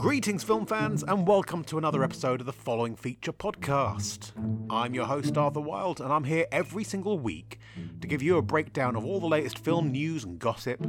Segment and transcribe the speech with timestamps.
[0.00, 4.32] Greetings, film fans, and welcome to another episode of the following feature podcast.
[4.70, 7.58] I'm your host, Arthur Wild, and I'm here every single week
[8.00, 10.82] to give you a breakdown of all the latest film news and gossip.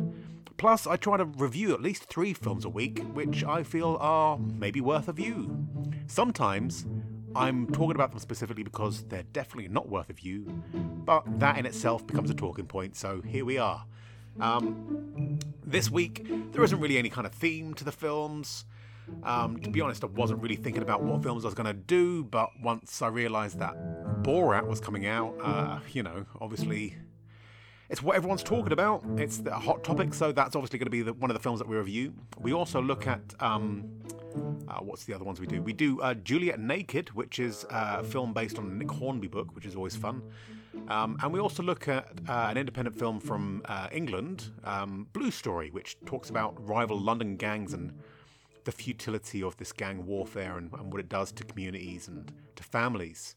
[0.56, 4.38] Plus, I try to review at least three films a week, which I feel are
[4.38, 5.68] maybe worth a view.
[6.08, 6.86] Sometimes
[7.36, 11.66] I'm talking about them specifically because they're definitely not worth a view, but that in
[11.66, 13.84] itself becomes a talking point, so here we are.
[14.40, 18.64] Um, this week, there isn't really any kind of theme to the films.
[19.24, 21.74] Um, to be honest, I wasn't really thinking about what films I was going to
[21.74, 23.76] do, but once I realised that
[24.24, 26.96] Borat was coming out, uh, you know, obviously
[27.90, 29.04] it's what everyone's talking about.
[29.18, 31.60] It's a hot topic, so that's obviously going to be the, one of the films
[31.60, 32.14] that we review.
[32.40, 33.90] We also look at um,
[34.68, 35.62] uh, what's the other ones we do?
[35.62, 39.28] We do uh, Juliet Naked, which is uh, a film based on a Nick Hornby
[39.28, 40.22] book, which is always fun.
[40.88, 45.32] Um, and we also look at uh, an independent film from uh, England, um, Blue
[45.32, 47.94] Story, which talks about rival London gangs and
[48.66, 52.64] the futility of this gang warfare and, and what it does to communities and to
[52.64, 53.36] families.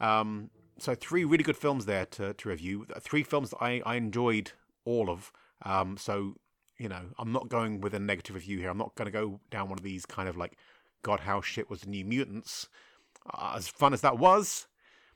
[0.00, 2.86] Um, so three really good films there to, to review.
[3.00, 4.52] Three films that I, I enjoyed
[4.84, 5.32] all of.
[5.64, 6.34] Um, so
[6.82, 8.68] you know, I'm not going with a negative review here.
[8.68, 10.58] I'm not going to go down one of these kind of like,
[11.02, 12.68] God, how shit was the New Mutants.
[13.32, 14.66] Uh, as fun as that was,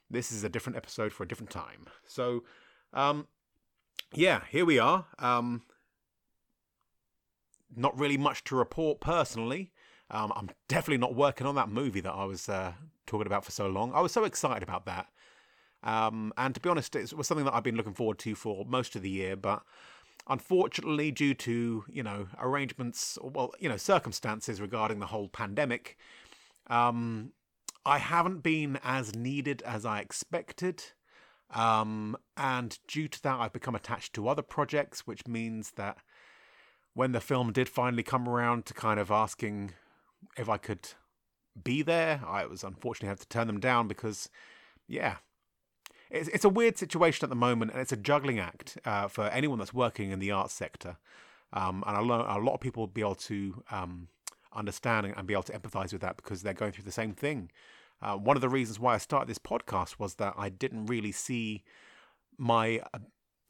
[0.09, 1.87] this is a different episode for a different time.
[2.07, 2.45] So,
[2.93, 3.27] um,
[4.15, 5.07] yeah, here we are.
[5.19, 5.63] Um,
[7.77, 9.73] not really much to report personally.
[10.11, 12.73] Um, I'm definitely not working on that movie that I was uh,
[13.07, 13.93] talking about for so long.
[13.95, 15.07] I was so excited about that.
[15.83, 18.65] Um, and to be honest, it was something that I've been looking forward to for
[18.67, 19.63] most of the year, but
[20.29, 25.97] unfortunately, due to you know arrangements, well, you know circumstances regarding the whole pandemic,
[26.69, 27.33] um,
[27.85, 30.83] I haven't been as needed as I expected.
[31.51, 35.99] Um, and due to that, I've become attached to other projects, which means that
[36.97, 39.73] when the film did finally come around to kind of asking
[40.39, 40.89] if I could
[41.63, 44.31] be there, I was unfortunately had to turn them down because,
[44.89, 45.17] yeah,
[46.11, 49.25] it's, it's a weird situation at the moment, and it's a juggling act uh, for
[49.25, 50.97] anyone that's working in the arts sector.
[51.53, 54.09] Um, and a lot, a lot of people will be able to um,
[54.55, 57.51] understand and be able to empathize with that because they're going through the same thing.
[58.01, 61.13] Uh, one of the reasons why I started this podcast was that I didn't really
[61.13, 61.63] see
[62.39, 63.01] my uh,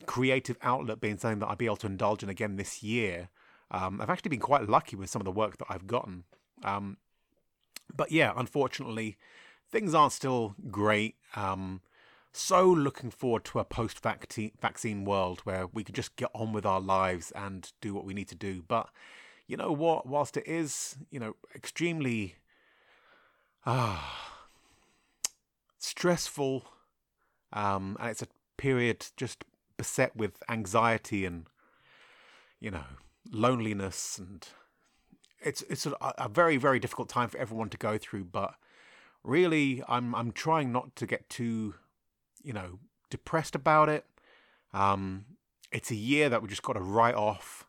[0.05, 3.31] creative outlet being something that I'd be able to indulge in again this year.
[3.71, 6.25] Um, I've actually been quite lucky with some of the work that I've gotten.
[6.63, 6.99] Um,
[7.95, 9.17] but yeah, unfortunately,
[9.71, 11.17] things aren't still great.
[11.35, 11.81] Um,
[12.33, 16.67] so looking forward to a post vaccine world where we could just get on with
[16.67, 18.63] our lives and do what we need to do.
[18.67, 18.91] But
[19.47, 20.07] you know what?
[20.07, 22.37] Whilst it is, you know, extremely
[23.65, 24.43] ah
[25.79, 26.67] stressful,
[27.53, 29.45] um, and it's a period just
[29.77, 31.47] beset with anxiety and
[32.61, 32.85] you know
[33.31, 34.49] loneliness and
[35.41, 38.25] it's it's a, a very very difficult time for everyone to go through.
[38.25, 38.55] But
[39.23, 41.75] really, I'm I'm trying not to get too
[42.47, 42.79] you know,
[43.11, 44.07] depressed about it.
[44.73, 45.25] Um,
[45.73, 47.67] it's a year that we just got to write off.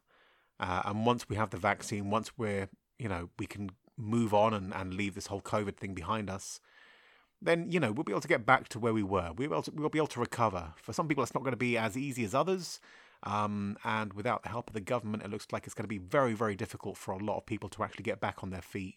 [0.59, 2.69] Uh, and once we have the vaccine, once we're,
[2.99, 6.59] you know, we can move on and, and leave this whole COVID thing behind us,
[7.41, 9.31] then, you know, we'll be able to get back to where we were.
[9.39, 10.73] Able to, we'll be able to recover.
[10.81, 12.79] For some people, it's not going to be as easy as others.
[13.23, 15.97] Um, and without the help of the government, it looks like it's going to be
[15.97, 18.95] very, very difficult for a lot of people to actually get back on their feet,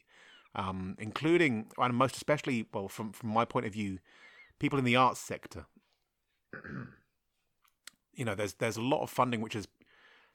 [0.55, 3.99] um, including, and most especially, well, from, from my point of view,
[4.59, 5.67] people in the arts sector.
[8.15, 9.67] you know, there's there's a lot of funding which is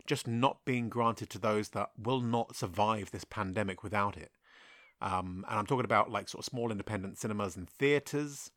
[0.05, 4.31] just not being granted to those that will not survive this pandemic without it.
[5.01, 8.51] Um, and I'm talking about like sort of small independent cinemas and theaters,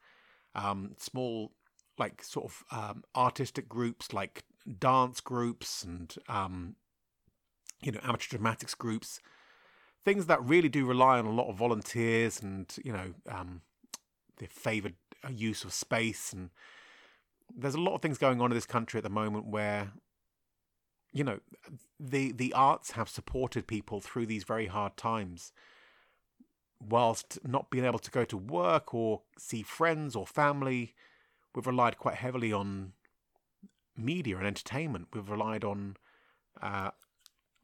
[0.54, 1.53] um, small
[1.99, 4.44] like sort of um, artistic groups like
[4.78, 6.77] dance groups and um,
[7.82, 9.21] you know amateur dramatics groups,
[10.04, 13.62] things that really do rely on a lot of volunteers and you know um,
[14.38, 14.94] the favoured
[15.31, 16.32] use of space.
[16.32, 16.50] And
[17.54, 19.93] there's a lot of things going on in this country at the moment where
[21.12, 21.41] you know
[21.98, 25.53] the the arts have supported people through these very hard times
[26.80, 30.95] whilst not being able to go to work or see friends or family
[31.54, 32.92] we've relied quite heavily on
[33.97, 35.09] media and entertainment.
[35.13, 35.97] We've relied on
[36.63, 36.91] uh,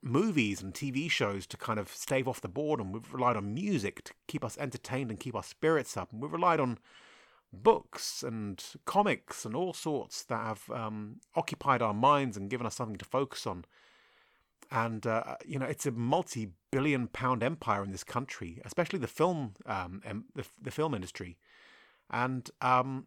[0.02, 2.92] movies and TV shows to kind of stave off the boredom.
[2.92, 6.12] We've relied on music to keep us entertained and keep our spirits up.
[6.12, 6.78] And we've relied on
[7.52, 12.74] books and comics and all sorts that have um, occupied our minds and given us
[12.74, 13.64] something to focus on.
[14.74, 20.02] And uh, you know, it's a multi-billion-pound empire in this country, especially the film, um,
[20.34, 21.38] the, the film industry.
[22.10, 23.06] And um,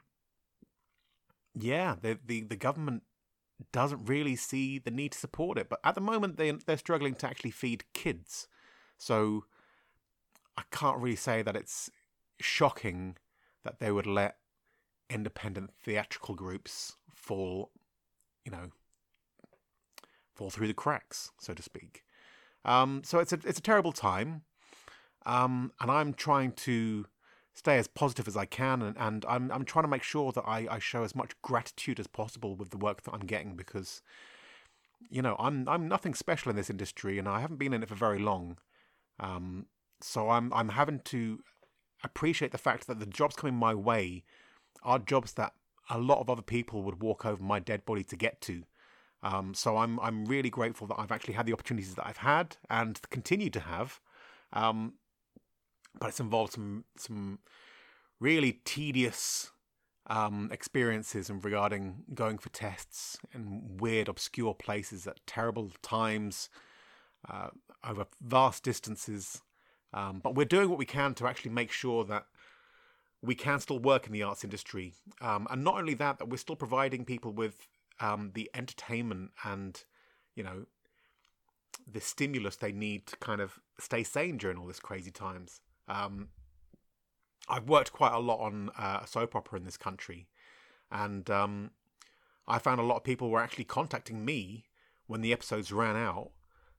[1.54, 3.04] yeah, the, the the government
[3.74, 5.68] doesn't really see the need to support it.
[5.68, 8.48] But at the moment, they they're struggling to actually feed kids.
[8.98, 9.44] So
[10.56, 11.92] I can't really say that it's
[12.40, 13.18] shocking
[13.66, 14.38] that they would let
[15.10, 17.72] independent theatrical groups fall,
[18.46, 18.70] you know,
[20.38, 22.04] fall through the cracks, so to speak.
[22.64, 24.44] Um, so it's a it's a terrible time,
[25.26, 27.06] um, and I'm trying to
[27.54, 30.44] stay as positive as I can, and, and I'm I'm trying to make sure that
[30.46, 34.02] I, I show as much gratitude as possible with the work that I'm getting because,
[35.10, 37.90] you know, I'm I'm nothing special in this industry, and I haven't been in it
[37.90, 38.58] for very long,
[39.20, 39.66] um,
[40.02, 41.40] so I'm I'm having to
[42.04, 44.24] appreciate the fact that the jobs coming my way
[44.84, 45.54] are jobs that
[45.90, 48.64] a lot of other people would walk over my dead body to get to.
[49.24, 52.58] Um, so I'm I'm really grateful that I've actually had the opportunities that I've had
[52.70, 54.00] and continue to have.
[54.54, 54.94] Um,
[56.00, 57.40] but it's involved some some
[58.20, 59.52] really tedious
[60.08, 66.50] um, experiences and regarding going for tests in weird, obscure places at terrible times
[67.30, 67.50] uh,
[67.84, 69.42] over vast distances.
[69.94, 72.26] Um, but we're doing what we can to actually make sure that
[73.22, 76.38] we can still work in the arts industry, um, and not only that, that we're
[76.38, 77.68] still providing people with
[78.00, 79.84] um, the entertainment and
[80.36, 80.66] you know
[81.92, 85.62] the stimulus they need to kind of stay sane during all this crazy times.
[85.88, 86.30] Um,
[87.48, 90.28] I've worked quite a lot on uh, a soap opera in this country,
[90.92, 91.72] and um,
[92.48, 94.66] I found a lot of people were actually contacting me
[95.08, 96.32] when the episodes ran out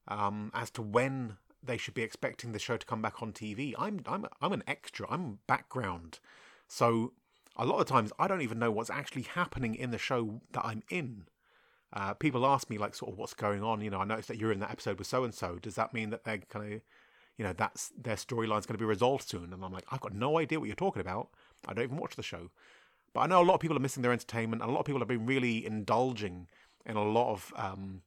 [0.07, 3.75] um, as to when they should be expecting the show to come back on TV.
[3.79, 5.07] I'm I'm I'm an extra.
[5.11, 6.19] I'm background,
[6.67, 7.13] so
[7.59, 10.65] a lot of times I don't even know what's actually happening in the show that
[10.65, 11.25] I'm in.
[11.93, 13.81] Uh, people ask me like sort of what's going on.
[13.81, 15.59] You know, I noticed that you're in that episode with so and so.
[15.61, 16.81] Does that mean that they're kind of
[17.39, 19.53] you know, that's their storyline's going to be resolved soon.
[19.53, 21.29] And I'm like, I've got no idea what you're talking about.
[21.67, 22.51] I don't even watch the show.
[23.15, 24.61] But I know a lot of people are missing their entertainment.
[24.61, 26.49] And a lot of people have been really indulging
[26.85, 28.03] in a lot of um,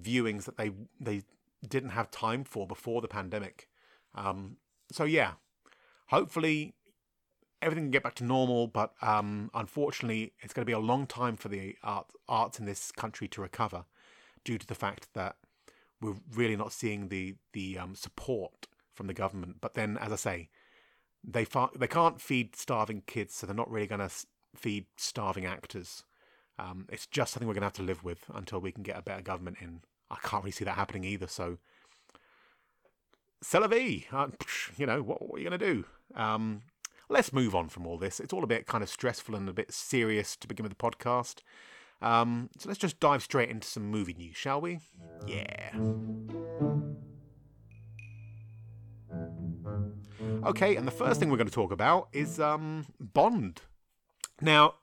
[0.00, 0.70] viewings that they
[1.00, 1.22] they
[1.68, 3.68] didn't have time for before the pandemic.
[4.14, 4.56] Um,
[4.92, 5.32] so yeah,
[6.08, 6.74] hopefully
[7.62, 8.66] everything can get back to normal.
[8.66, 12.66] But um, unfortunately, it's going to be a long time for the art, arts in
[12.66, 13.84] this country to recover,
[14.44, 15.36] due to the fact that
[16.00, 19.56] we're really not seeing the the um, support from the government.
[19.60, 20.48] But then, as I say,
[21.24, 24.10] they they can't feed starving kids, so they're not really going to
[24.54, 26.04] feed starving actors.
[26.58, 28.98] Um, it's just something we're going to have to live with until we can get
[28.98, 29.80] a better government in.
[30.10, 31.26] I can't really see that happening either.
[31.26, 31.58] So,
[33.40, 34.04] c'est la vie.
[34.12, 34.28] Uh,
[34.76, 35.84] you know what, what are you going to do?
[36.14, 36.62] Um,
[37.12, 38.18] let's move on from all this.
[38.18, 40.82] It's all a bit kind of stressful and a bit serious to begin with the
[40.82, 41.40] podcast.
[42.00, 44.80] Um, so let's just dive straight into some movie news, shall we?
[45.26, 45.70] Yeah.
[50.44, 53.60] Okay, and the first thing we're going to talk about is um, Bond.
[54.40, 54.74] Now,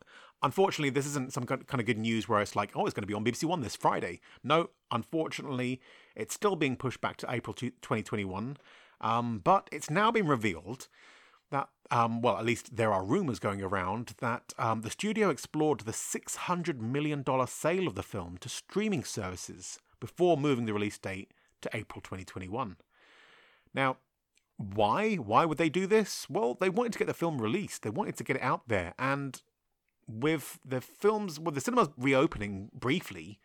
[0.42, 3.08] unfortunately, this isn't some kind of good news where it's like, oh, it's going to
[3.08, 4.22] be on BBC One this Friday.
[4.44, 5.82] No, unfortunately,
[6.16, 8.58] it's still being pushed back to April 2021.
[9.02, 10.88] Um, but it's now been revealed
[11.92, 15.92] um, well, at least there are rumours going around that um, the studio explored the
[15.92, 21.32] $600 million sale of the film to streaming services before moving the release date
[21.62, 22.78] to April 2021.
[23.74, 23.98] Now,
[24.58, 25.16] why?
[25.16, 26.28] Why would they do this?
[26.30, 27.82] Well, they wanted to get the film released.
[27.82, 28.94] They wanted to get it out there.
[29.00, 29.42] And
[30.08, 33.40] with the films, with the cinemas reopening briefly,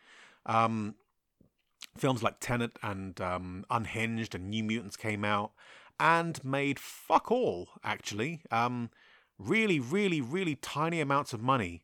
[0.45, 0.95] um,
[1.97, 5.51] films like Tenet and um, Unhinged and New Mutants came out,
[5.99, 8.41] and made fuck all, actually.
[8.51, 8.89] Um,
[9.37, 11.83] really, really, really tiny amounts of money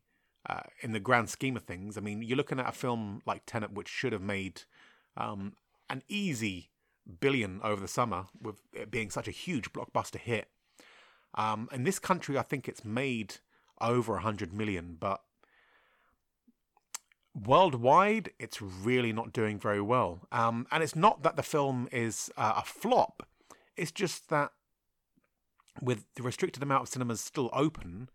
[0.49, 1.97] uh, in the grand scheme of things.
[1.97, 4.63] I mean, you're looking at a film like Tenet, which should have made
[5.17, 5.53] um,
[5.89, 6.69] an easy
[7.19, 10.47] billion over the summer, with it being such a huge blockbuster hit.
[11.35, 13.35] Um, in this country, I think it's made
[13.79, 15.21] over 100 million, but
[17.33, 20.27] worldwide, it's really not doing very well.
[20.31, 23.27] Um, and it's not that the film is uh, a flop,
[23.77, 24.51] it's just that
[25.81, 28.09] with the restricted amount of cinemas still open,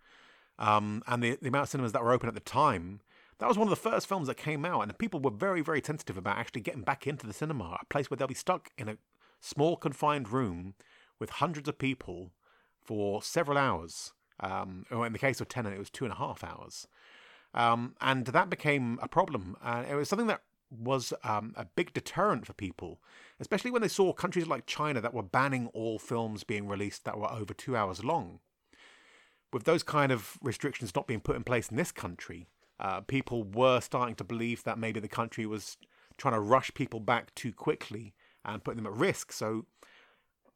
[0.59, 3.01] um, and the, the amount of cinemas that were open at the time,
[3.39, 5.81] that was one of the first films that came out, and people were very, very
[5.81, 8.89] tentative about actually getting back into the cinema, a place where they'll be stuck in
[8.89, 8.97] a
[9.41, 10.75] small, confined room
[11.19, 12.33] with hundreds of people
[12.83, 14.13] for several hours.
[14.41, 16.87] Um, or in the case of Tenet, it was two and a half hours.
[17.55, 19.57] Um, and that became a problem.
[19.63, 23.01] Uh, it was something that was um, a big deterrent for people,
[23.41, 27.19] especially when they saw countries like China that were banning all films being released that
[27.19, 28.41] were over two hours long.
[29.53, 32.49] With those kind of restrictions not being put in place in this country,
[32.81, 35.77] uh, people were starting to believe that maybe the country was
[36.19, 39.33] trying to rush people back too quickly and putting them at risk.
[39.33, 39.67] So,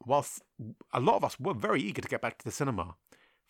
[0.05, 0.41] whilst
[0.93, 2.95] a lot of us were very eager to get back to the cinema,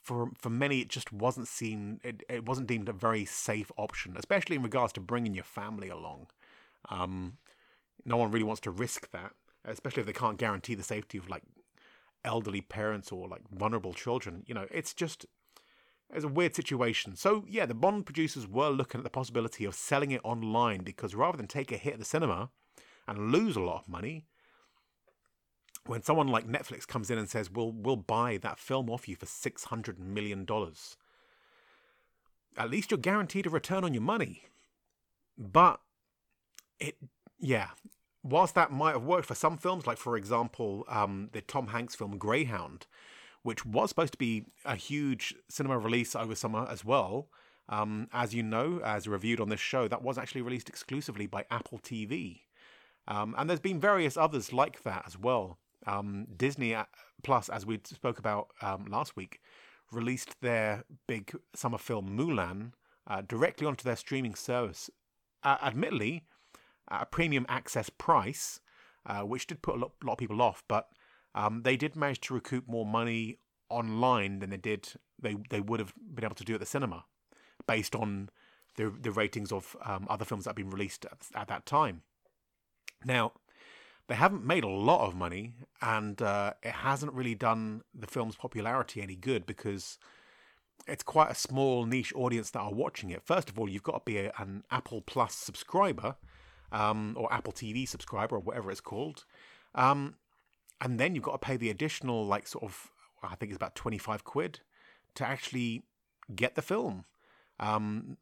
[0.01, 4.15] for for many it just wasn't seen it, it wasn't deemed a very safe option
[4.17, 6.27] especially in regards to bringing your family along
[6.89, 7.37] um,
[8.05, 9.33] no one really wants to risk that,
[9.65, 11.43] especially if they can't guarantee the safety of like
[12.23, 14.43] elderly parents or like vulnerable children.
[14.47, 15.25] You know, it's just
[16.13, 17.15] it's a weird situation.
[17.15, 21.15] So yeah, the Bond producers were looking at the possibility of selling it online because
[21.15, 22.49] rather than take a hit at the cinema
[23.07, 24.25] and lose a lot of money,
[25.85, 29.15] when someone like Netflix comes in and says, "We'll we'll buy that film off you
[29.15, 30.97] for six hundred million dollars,"
[32.57, 34.43] at least you're guaranteed a return on your money.
[35.37, 35.79] But
[36.81, 36.95] it,
[37.39, 37.69] yeah,
[38.23, 41.95] whilst that might have worked for some films, like for example, um, the Tom Hanks
[41.95, 42.87] film Greyhound,
[43.43, 47.29] which was supposed to be a huge cinema release over summer as well.
[47.69, 51.45] Um, as you know, as reviewed on this show, that was actually released exclusively by
[51.49, 52.41] Apple TV.
[53.07, 55.57] Um, and there's been various others like that as well.
[55.87, 56.85] Um, Disney uh,
[57.23, 59.39] Plus, as we spoke about um, last week,
[59.91, 62.71] released their big summer film Mulan
[63.07, 64.89] uh, directly onto their streaming service.
[65.43, 66.23] Uh, admittedly,
[66.91, 68.59] a premium access price,
[69.05, 70.89] uh, which did put a lot, lot, of people off, but
[71.33, 73.37] um, they did manage to recoup more money
[73.69, 74.89] online than they did
[75.21, 77.05] they they would have been able to do at the cinema,
[77.67, 78.29] based on
[78.75, 82.01] the the ratings of um, other films that have been released at, at, that time.
[83.05, 83.33] Now,
[84.07, 88.35] they haven't made a lot of money, and uh, it hasn't really done the film's
[88.35, 89.97] popularity any good because
[90.87, 93.21] it's quite a small niche audience that are watching it.
[93.23, 96.15] First of all, you've got to be a, an Apple Plus subscriber
[96.71, 99.25] um, or Apple TV subscriber or whatever it's called.
[99.75, 100.15] Um,
[100.79, 102.91] and then you've got to pay the additional, like, sort of,
[103.23, 104.61] I think it's about 25 quid
[105.15, 105.83] to actually
[106.35, 107.05] get the film.
[107.59, 108.17] Um,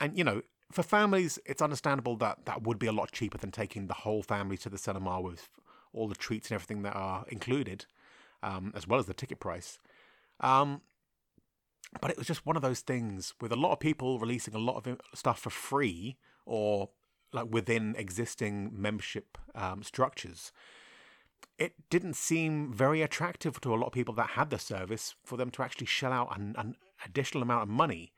[0.00, 3.50] and, you know, for families, it's understandable that that would be a lot cheaper than
[3.50, 5.48] taking the whole family to the cinema with
[5.92, 7.86] all the treats and everything that are included,
[8.42, 9.78] um, as well as the ticket price.
[10.40, 10.82] Um,
[12.00, 14.58] but it was just one of those things with a lot of people releasing a
[14.58, 16.90] lot of stuff for free or
[17.34, 20.52] like within existing membership um, structures,
[21.58, 25.36] it didn't seem very attractive to a lot of people that had the service for
[25.36, 28.12] them to actually shell out an, an additional amount of money.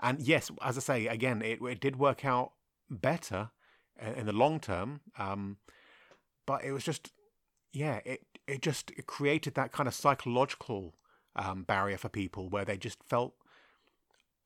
[0.00, 2.52] And yes, as I say again, it, it did work out
[2.88, 3.50] better
[4.16, 5.56] in the long term, um,
[6.46, 7.12] but it was just
[7.72, 10.94] yeah, it it just it created that kind of psychological
[11.36, 13.34] um, barrier for people where they just felt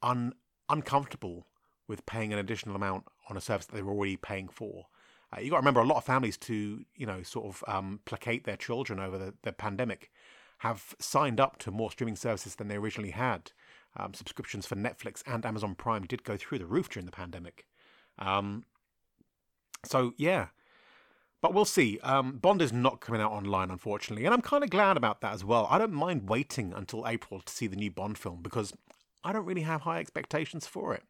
[0.02, 0.32] un
[0.68, 1.46] uncomfortable
[1.88, 4.86] with paying an additional amount on a service that they were already paying for.
[5.34, 8.00] Uh, you got to remember a lot of families to you know sort of um,
[8.04, 10.10] placate their children over the, the pandemic
[10.58, 13.50] have signed up to more streaming services than they originally had.
[13.96, 17.66] Um, subscriptions for Netflix and Amazon Prime did go through the roof during the pandemic.
[18.18, 18.64] Um,
[19.84, 20.48] so yeah,
[21.40, 21.98] but we'll see.
[22.04, 25.34] Um, Bond is not coming out online, unfortunately, and I'm kind of glad about that
[25.34, 25.66] as well.
[25.68, 28.72] I don't mind waiting until April to see the new Bond film because
[29.24, 31.02] I don't really have high expectations for it.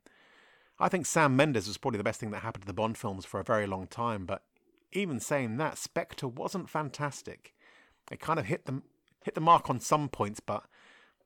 [0.83, 3.25] I think Sam Mendes was probably the best thing that happened to the Bond films
[3.25, 4.43] for a very long time, but
[4.91, 7.55] even saying that, Spectre wasn't fantastic.
[8.11, 8.83] It kind of hit the
[9.25, 10.65] hit the mark on some points, but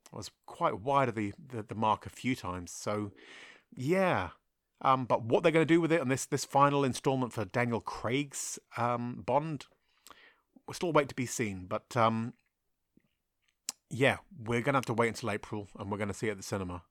[0.05, 2.71] it was quite wide of the, the, the mark a few times.
[2.71, 3.13] So,
[3.75, 4.29] yeah.
[4.83, 7.47] Um, but what they're going to do with it on this this final installment for
[7.47, 9.65] Daniel Craig's um, Bond,
[10.69, 11.65] we're still wait to be seen.
[11.67, 12.35] But um,
[13.89, 16.33] yeah, we're going to have to wait until April, and we're going to see it
[16.33, 16.83] at the cinema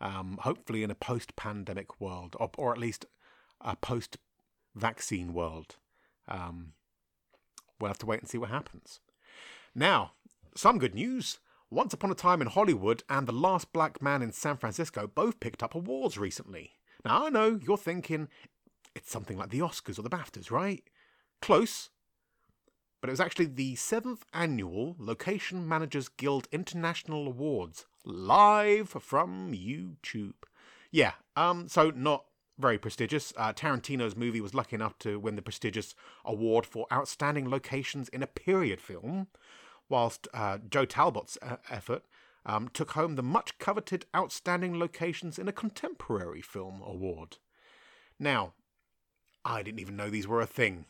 [0.00, 3.06] um, hopefully in a post pandemic world, or, or, at least
[3.60, 4.18] a post
[4.74, 5.76] vaccine world.
[6.28, 6.72] Um,
[7.80, 9.00] we'll have to wait and see what happens.
[9.74, 10.12] Now,
[10.56, 11.38] some good news.
[11.70, 15.40] Once Upon a Time in Hollywood and The Last Black Man in San Francisco both
[15.40, 16.72] picked up awards recently.
[17.04, 18.28] Now, I know you're thinking
[18.94, 20.84] it's something like the Oscars or the BAFTAs, right?
[21.42, 21.90] Close.
[23.00, 30.34] But it was actually the seventh annual Location Managers Guild International Awards, live from YouTube.
[30.90, 32.24] Yeah, um, so not
[32.58, 33.32] very prestigious.
[33.36, 35.94] Uh, Tarantino's movie was lucky enough to win the prestigious
[36.24, 39.28] award for outstanding locations in a period film,
[39.88, 42.04] whilst uh, Joe Talbot's uh, effort
[42.46, 47.38] um, took home the much coveted outstanding locations in a contemporary film award.
[48.18, 48.52] Now,
[49.44, 50.86] I didn't even know these were a thing,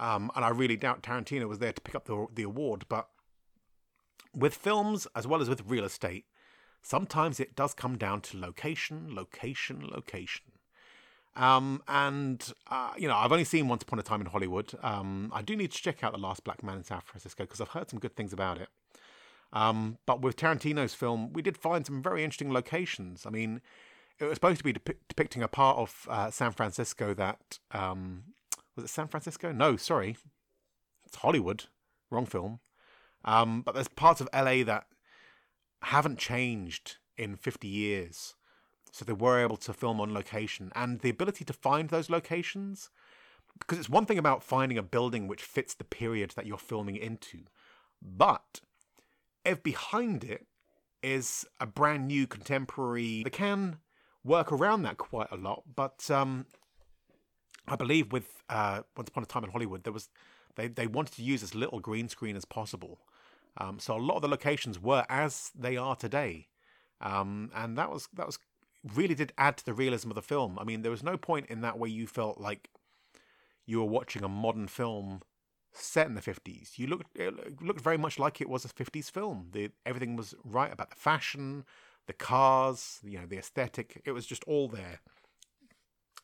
[0.00, 2.86] um, and I really doubt Tarantino was there to pick up the the award.
[2.88, 3.08] But
[4.34, 6.26] with films as well as with real estate,
[6.84, 10.44] sometimes it does come down to location, location, location.
[11.34, 14.72] Um, and, uh, you know, I've only seen Once Upon a Time in Hollywood.
[14.82, 17.60] Um, I do need to check out The Last Black Man in San Francisco because
[17.60, 18.68] I've heard some good things about it.
[19.52, 23.24] Um, but with Tarantino's film, we did find some very interesting locations.
[23.24, 23.62] I mean,
[24.20, 24.72] it was supposed to be
[25.08, 27.58] depicting a part of uh, San Francisco that.
[27.72, 28.24] Um,
[28.76, 29.52] was it San Francisco?
[29.52, 30.16] No, sorry.
[31.06, 31.64] It's Hollywood.
[32.10, 32.60] Wrong film.
[33.24, 34.86] Um, but there's parts of LA that
[35.84, 38.34] haven't changed in 50 years.
[38.92, 40.70] So they were able to film on location.
[40.74, 42.90] And the ability to find those locations,
[43.58, 46.96] because it's one thing about finding a building which fits the period that you're filming
[46.96, 47.40] into,
[48.00, 48.60] but
[49.44, 50.46] if behind it
[51.02, 53.78] is a brand new contemporary, they can
[54.24, 55.62] work around that quite a lot.
[55.74, 56.46] But um,
[57.68, 60.08] I believe with uh, Once Upon a Time in Hollywood, there was
[60.56, 63.00] they they wanted to use as little green screen as possible.
[63.56, 66.48] Um, so a lot of the locations were as they are today,
[67.00, 68.38] um, and that was that was
[68.94, 70.58] really did add to the realism of the film.
[70.58, 72.68] I mean, there was no point in that where you felt like
[73.66, 75.22] you were watching a modern film
[75.72, 76.78] set in the 50s.
[76.78, 77.18] You looked
[77.62, 79.48] looked very much like it was a 50s film.
[79.52, 81.64] The everything was right about the fashion,
[82.06, 84.02] the cars, you know, the aesthetic.
[84.04, 85.00] It was just all there.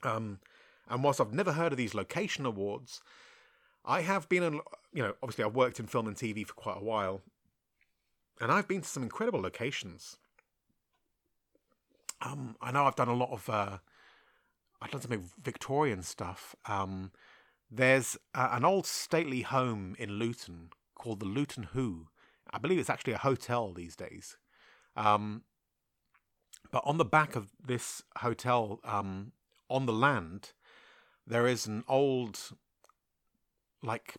[0.02, 0.40] Um,
[0.88, 3.00] and whilst I've never heard of these location awards,
[3.84, 4.60] I have been, in,
[4.92, 7.22] you know, obviously I've worked in film and TV for quite a while,
[8.40, 10.16] and I've been to some incredible locations.
[12.22, 13.78] Um, I know I've done a lot of, uh,
[14.80, 16.54] I've done some Victorian stuff.
[16.66, 17.12] Um,
[17.70, 22.08] there's uh, an old stately home in Luton called the Luton Hoo.
[22.52, 24.36] I believe it's actually a hotel these days.
[24.96, 25.42] Um,
[26.70, 29.32] but on the back of this hotel, um,
[29.68, 30.52] on the land,
[31.26, 32.40] there is an old,
[33.82, 34.16] like,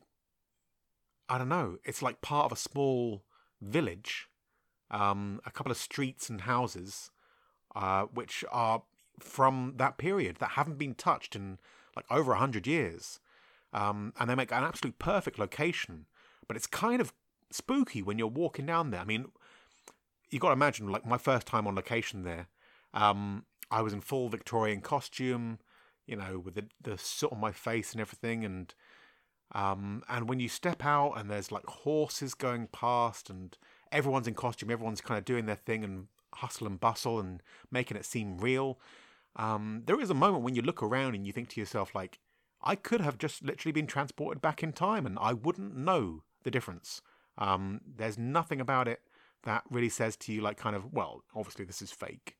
[1.29, 3.23] I don't know, it's like part of a small
[3.61, 4.27] village,
[4.89, 7.11] um, a couple of streets and houses,
[7.75, 8.83] uh, which are
[9.19, 11.59] from that period that haven't been touched in
[11.95, 13.19] like over a hundred years.
[13.73, 16.05] Um, and they make an absolute perfect location.
[16.47, 17.13] But it's kind of
[17.51, 18.99] spooky when you're walking down there.
[18.99, 19.27] I mean,
[20.29, 22.47] you got to imagine, like my first time on location there,
[22.93, 25.59] um, I was in full Victorian costume,
[26.05, 28.73] you know, with the, the soot on my face and everything, and
[29.53, 33.57] um, and when you step out and there's like horses going past and
[33.91, 37.97] everyone's in costume, everyone's kind of doing their thing and hustle and bustle and making
[37.97, 38.79] it seem real.
[39.35, 42.19] Um, there is a moment when you look around and you think to yourself, like,
[42.63, 46.51] I could have just literally been transported back in time and I wouldn't know the
[46.51, 47.01] difference.
[47.37, 49.01] Um, there's nothing about it
[49.43, 52.37] that really says to you, like, kind of, well, obviously this is fake.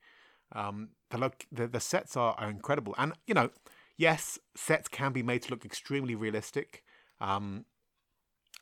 [0.54, 2.94] Um, the, look, the, the sets are, are incredible.
[2.98, 3.50] And, you know,
[3.98, 6.84] yes, sets can be made to look extremely realistic.
[7.22, 7.64] Um,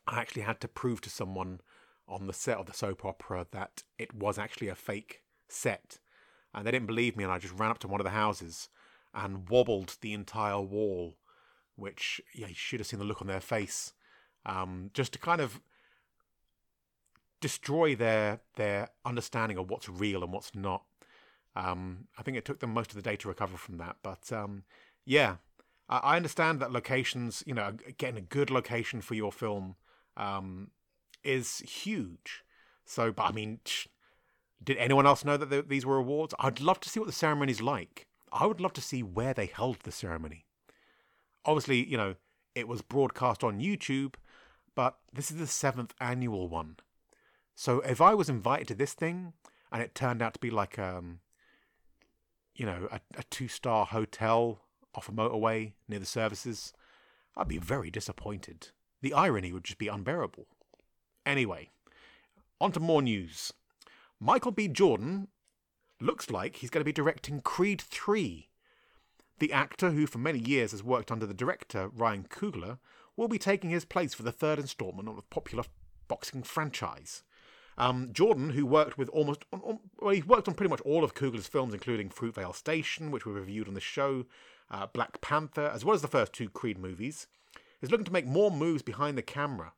[0.06, 1.62] I actually had to prove to someone
[2.08, 5.98] on the set of the soap opera that it was actually a fake set.
[6.54, 8.70] And they didn't believe me, and I just ran up to one of the houses
[9.14, 11.18] and wobbled the entire wall
[11.80, 13.94] which yeah, you should have seen the look on their face,
[14.46, 15.62] um, just to kind of
[17.42, 20.84] destroy their their understanding of what's real and what's not.
[21.56, 24.32] Um, I think it took them most of the day to recover from that, but
[24.32, 24.64] um,
[25.06, 25.38] yeah,
[25.90, 29.76] I, understand that locations, you know, getting a good location for your film
[30.16, 30.70] um,
[31.24, 32.44] is huge.
[32.86, 33.60] So, but I mean,
[34.64, 36.36] did anyone else know that these were awards?
[36.40, 38.08] I'd love to see what the ceremony's like.
[38.32, 40.46] I would love to see where they held the ceremony
[41.46, 42.16] obviously, you know,
[42.56, 44.16] it was broadcast on YouTube,
[44.76, 46.78] but this is the seventh annual one.
[47.56, 49.34] So if I was invited to this thing
[49.72, 51.20] and it turned out to be like um
[52.56, 54.60] you know, a, a two star hotel
[54.96, 56.74] off a motorway near the services,
[57.36, 58.70] I'd be very disappointed.
[59.02, 60.48] The irony would just be unbearable.
[61.26, 61.70] Anyway,
[62.60, 63.54] on to more news.
[64.20, 64.68] Michael B.
[64.68, 65.28] Jordan
[66.02, 68.50] looks like he's going to be directing Creed 3
[69.40, 72.78] the actor, who for many years has worked under the director Ryan Coogler,
[73.16, 75.64] will be taking his place for the third installment of the popular
[76.08, 77.24] boxing franchise.
[77.78, 81.48] Um, Jordan, who worked with almost, well, he worked on pretty much all of Coogler's
[81.48, 84.26] films, including Fruitvale Station, which we reviewed on the show,
[84.72, 87.28] uh, Black Panther, as well as the first two Creed movies,
[87.82, 89.74] is looking to make more moves behind the camera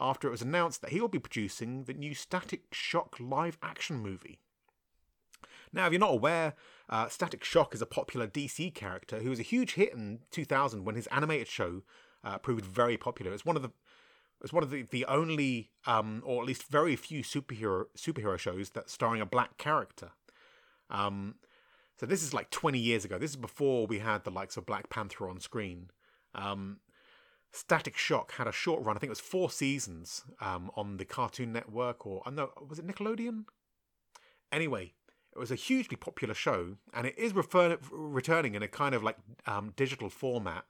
[0.00, 3.98] after it was announced that he will be producing the new Static Shock live action
[3.98, 4.38] movie.
[5.72, 6.54] Now, if you're not aware,
[6.88, 10.84] uh, Static Shock is a popular DC character who was a huge hit in 2000
[10.84, 11.82] when his animated show
[12.24, 13.32] uh, proved very popular.
[13.32, 13.72] It's one of the
[14.40, 18.70] it's one of the, the only, um, or at least very few superhero superhero shows
[18.70, 20.12] that starring a black character.
[20.90, 21.34] Um,
[21.98, 23.18] so this is like 20 years ago.
[23.18, 25.90] This is before we had the likes of Black Panther on screen.
[26.34, 26.78] Um,
[27.50, 28.96] Static Shock had a short run.
[28.96, 32.50] I think it was four seasons um, on the Cartoon Network, or I uh, know
[32.68, 33.44] was it Nickelodeon?
[34.52, 34.92] Anyway,
[35.34, 39.02] it was a hugely popular show, and it is refer- returning in a kind of
[39.02, 40.64] like um, digital format.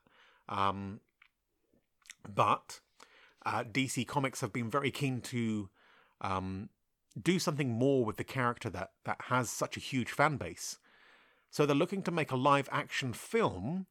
[0.47, 1.01] Um,
[2.27, 2.79] but
[3.45, 5.69] uh, DC Comics have been very keen to
[6.21, 6.69] um,
[7.21, 10.79] do something more with the character that that has such a huge fan base.
[11.49, 13.87] So they're looking to make a live action film,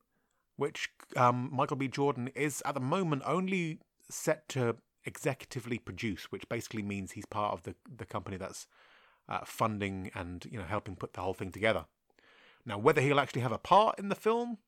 [0.57, 1.89] which um, Michael B.
[1.89, 7.53] Jordan is at the moment only set to executively produce, which basically means he's part
[7.53, 8.67] of the the company that's
[9.29, 11.87] uh, funding and you know helping put the whole thing together.
[12.65, 14.59] Now, whether he'll actually have a part in the film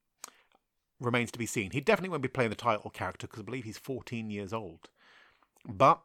[1.01, 1.71] remains to be seen.
[1.71, 4.89] He definitely won't be playing the title character because I believe he's 14 years old.
[5.67, 6.01] But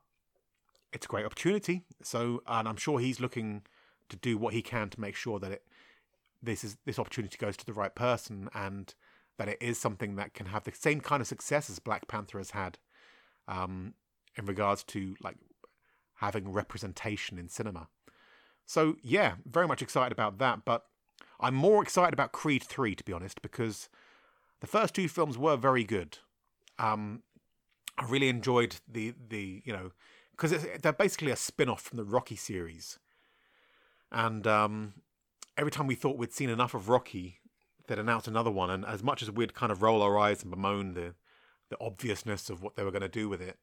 [0.94, 1.84] it's a great opportunity.
[2.02, 3.64] So, and I'm sure he's looking
[4.10, 5.64] to do what he can to make sure that it
[6.46, 8.94] this is this opportunity goes to the right person and
[9.38, 12.38] that it is something that can have the same kind of success as Black Panther
[12.38, 12.78] has had
[13.48, 13.94] um,
[14.38, 15.38] in regards to like
[16.16, 17.90] having representation in cinema.
[18.66, 20.64] So yeah, very much excited about that.
[20.66, 20.86] But
[21.40, 23.90] I'm more excited about Creed three to be honest because
[24.62, 26.20] the first two films were very good.
[26.80, 27.24] Um,
[27.98, 29.92] I really enjoyed the the you know
[30.32, 33.00] because they're basically a spin off from the Rocky series,
[34.12, 34.94] and um,
[35.58, 37.40] every time we thought we'd seen enough of Rocky,
[37.88, 38.70] they'd announce another one.
[38.70, 41.16] And as much as we'd kind of roll our eyes and bemoan the
[41.70, 43.58] the obviousness of what they were going to do with it,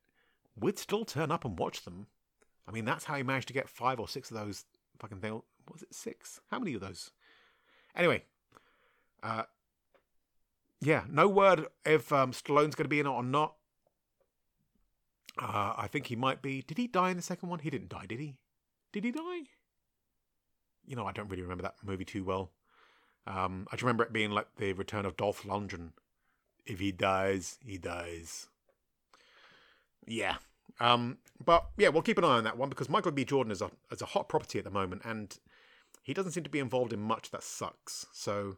[0.56, 2.08] we'd still turn up and watch them.
[2.66, 4.64] I mean, that's how he managed to get five or six of those
[4.98, 5.40] fucking thing.
[5.70, 6.40] Was it six?
[6.50, 7.12] How many of those?
[7.94, 8.24] Anyway,
[9.22, 9.44] uh,
[10.80, 13.54] yeah, no word if um, Stallone's going to be in it or not.
[15.40, 16.62] Uh, I think he might be.
[16.62, 17.60] Did he die in the second one?
[17.60, 18.34] He didn't die, did he?
[18.92, 19.42] Did he die?
[20.86, 22.50] You know, I don't really remember that movie too well.
[23.26, 25.90] Um, I just remember it being like the return of Dolph Lundgren.
[26.66, 28.48] If he dies, he dies.
[30.06, 30.36] Yeah.
[30.80, 33.24] Um, but yeah, we'll keep an eye on that one because Michael B.
[33.24, 35.36] Jordan is a is a hot property at the moment, and
[36.02, 38.06] he doesn't seem to be involved in much that sucks.
[38.12, 38.56] So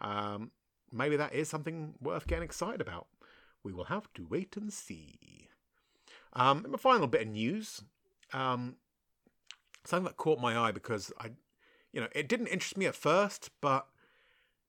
[0.00, 0.50] um,
[0.92, 3.06] maybe that is something worth getting excited about.
[3.62, 5.48] We will have to wait and see.
[6.34, 7.82] Um, and my final bit of news,
[8.32, 8.76] um,
[9.84, 11.30] something that caught my eye because I,
[11.92, 13.86] you know, it didn't interest me at first, but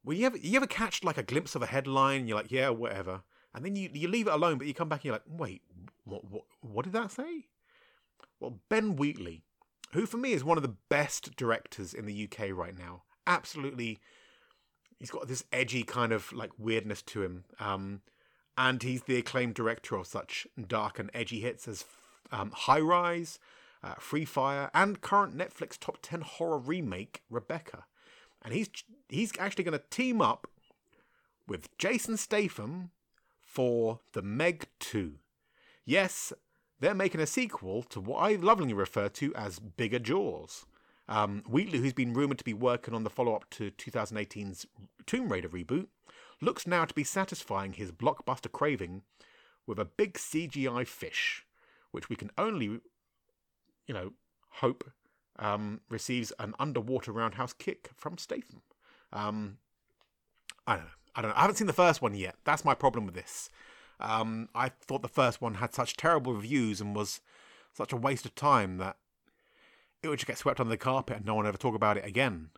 [0.04, 2.70] well, you ever you ever catch like a glimpse of a headline, you're like, yeah,
[2.70, 5.24] whatever, and then you you leave it alone, but you come back and you're like,
[5.28, 5.62] wait,
[6.04, 7.48] what what what did that say?
[8.40, 9.44] Well, Ben Wheatley,
[9.92, 14.00] who for me is one of the best directors in the UK right now, absolutely,
[15.00, 17.46] he's got this edgy kind of like weirdness to him.
[17.60, 18.02] Um,
[18.58, 21.86] and he's the acclaimed director of such dark and edgy hits as
[22.32, 23.40] um, High Rise,
[23.84, 27.86] uh, Free Fire, and current Netflix top 10 horror remake, Rebecca.
[28.44, 28.70] And he's
[29.10, 30.48] he's actually going to team up
[31.48, 32.92] with Jason Statham
[33.42, 35.16] for The Meg 2.
[35.86, 36.34] Yes,
[36.80, 40.66] they're making a sequel to what I lovingly refer to as Bigger Jaws.
[41.08, 44.66] Um, Wheatley, who's been rumoured to be working on the follow up to 2018's
[45.06, 45.88] Tomb Raider reboot,
[46.42, 49.04] looks now to be satisfying his blockbuster craving
[49.68, 51.46] with a big CGI fish,
[51.92, 52.80] which we can only,
[53.88, 54.14] you know,
[54.50, 54.90] hope
[55.40, 58.62] um, receives an underwater roundhouse kick from Statham.
[59.12, 59.58] Um,
[60.66, 60.92] I don't know.
[61.16, 61.38] I don't know.
[61.38, 62.36] I haven't seen the first one yet.
[62.44, 63.50] That's my problem with this.
[64.00, 67.22] Um, I thought the first one had such terrible reviews and was
[67.74, 68.98] such a waste of time that
[70.02, 72.06] it would just get swept under the carpet and no one ever talk about it
[72.06, 72.50] again.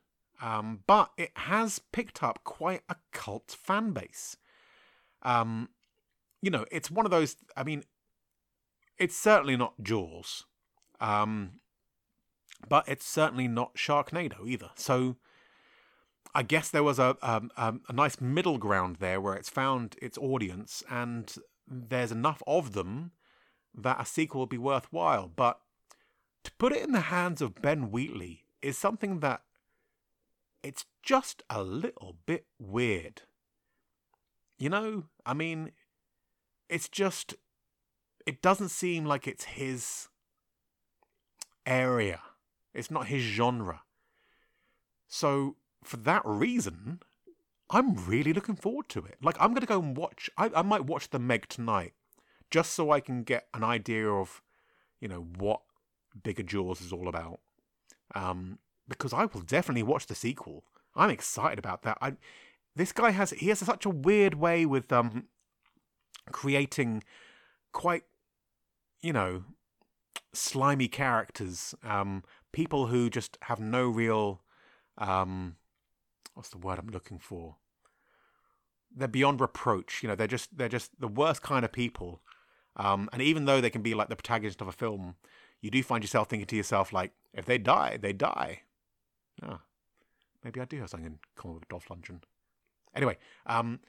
[0.42, 4.38] Um, but it has picked up quite a cult fan base.
[5.22, 5.70] Um,
[6.42, 7.36] you know, it's one of those.
[7.56, 7.84] I mean,
[8.98, 10.46] it's certainly not Jaws,
[11.00, 11.60] um,
[12.68, 14.70] but it's certainly not Sharknado either.
[14.76, 15.18] So,
[16.34, 17.42] I guess there was a, a
[17.88, 21.34] a nice middle ground there where it's found its audience, and
[21.68, 23.12] there's enough of them
[23.74, 25.32] that a sequel will be worthwhile.
[25.34, 25.60] But
[26.44, 29.42] to put it in the hands of Ben Wheatley is something that
[30.64, 33.24] it's just a little bit weird.
[34.58, 35.72] You know, I mean,
[36.70, 37.36] it's just,
[38.26, 40.08] it doesn't seem like it's his
[41.66, 42.22] area.
[42.74, 43.82] It's not his genre.
[45.08, 47.02] So, for that reason,
[47.70, 49.18] I'm really looking forward to it.
[49.22, 51.94] Like, I'm going to go and watch, I, I might watch The Meg tonight,
[52.50, 54.42] just so I can get an idea of,
[55.00, 55.62] you know, what
[56.24, 57.40] Bigger Jaws is all about.
[58.14, 60.64] Um, because I will definitely watch the sequel.
[60.96, 61.98] I'm excited about that.
[62.02, 62.14] I
[62.76, 65.26] this guy has he has such a weird way with um
[66.32, 67.04] creating
[67.72, 68.04] quite
[69.02, 69.44] you know
[70.36, 74.42] slimy characters um people who just have no real
[74.98, 75.56] um
[76.34, 77.58] what's the word I'm looking for
[78.96, 82.22] they're beyond reproach you know they're just they're just the worst kind of people
[82.76, 85.16] um and even though they can be like the protagonist of a film
[85.62, 88.62] you do find yourself thinking to yourself like if they die they die
[89.44, 89.60] Oh,
[90.44, 92.22] maybe I do have something in common with Dolph Lundgren.
[92.96, 93.80] Anyway, um,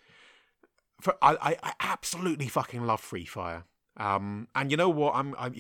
[1.01, 3.65] for I, I, I absolutely fucking love Free Fire.
[3.97, 5.15] Um, and you know what?
[5.15, 5.55] I'm, I'm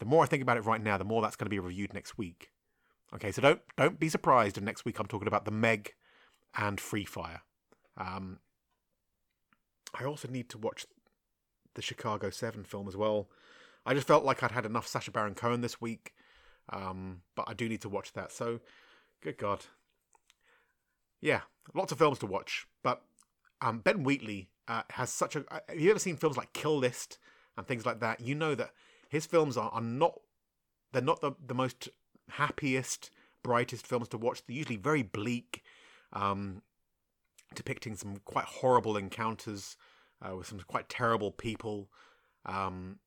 [0.00, 1.94] the more I think about it right now, the more that's going to be reviewed
[1.94, 2.50] next week.
[3.14, 5.94] Okay, so don't don't be surprised if next week I'm talking about the Meg
[6.56, 7.42] and Free Fire.
[7.96, 8.40] Um,
[9.98, 10.86] I also need to watch
[11.74, 13.28] the Chicago Seven film as well.
[13.86, 16.12] I just felt like I'd had enough Sacha Baron Cohen this week,
[16.72, 18.32] um, but I do need to watch that.
[18.32, 18.60] So
[19.22, 19.66] Good God.
[21.20, 21.42] Yeah,
[21.74, 23.02] lots of films to watch, but
[23.60, 25.44] um, Ben Wheatley uh, has such a.
[25.52, 27.18] Uh, have you ever seen films like Kill List
[27.56, 28.20] and things like that?
[28.20, 28.70] You know that
[29.10, 30.14] his films are, are not
[30.92, 31.90] they're not the the most
[32.30, 33.10] happiest,
[33.42, 34.42] brightest films to watch.
[34.46, 35.62] They're usually very bleak,
[36.12, 36.62] um,
[37.54, 39.76] depicting some quite horrible encounters
[40.22, 41.90] uh, with some quite terrible people.
[42.46, 43.00] Um,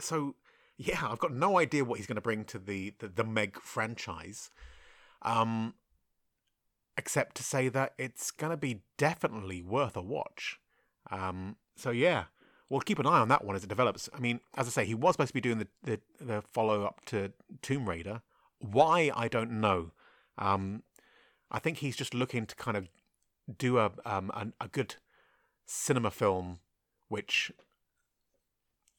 [0.00, 0.34] so
[0.76, 3.60] yeah, I've got no idea what he's going to bring to the the, the Meg
[3.60, 4.50] franchise.
[5.22, 5.74] Um,
[6.96, 10.58] except to say that it's going to be definitely worth a watch.
[11.10, 12.24] Um, so yeah,
[12.74, 14.08] we'll keep an eye on that one as it develops.
[14.12, 16.84] I mean, as I say, he was supposed to be doing the the, the follow
[16.84, 17.32] up to
[17.62, 18.20] Tomb Raider.
[18.58, 19.92] Why I don't know.
[20.38, 20.82] Um,
[21.52, 22.88] I think he's just looking to kind of
[23.58, 24.96] do a um, a, a good
[25.66, 26.58] cinema film,
[27.08, 27.52] which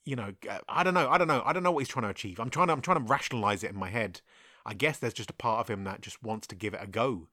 [0.06, 0.34] you know,
[0.70, 2.40] I don't know, I don't know, I don't know what he's trying to achieve.
[2.40, 4.22] I'm trying to, I'm trying to rationalize it in my head.
[4.64, 6.88] I guess there's just a part of him that just wants to give it a
[6.88, 7.28] go,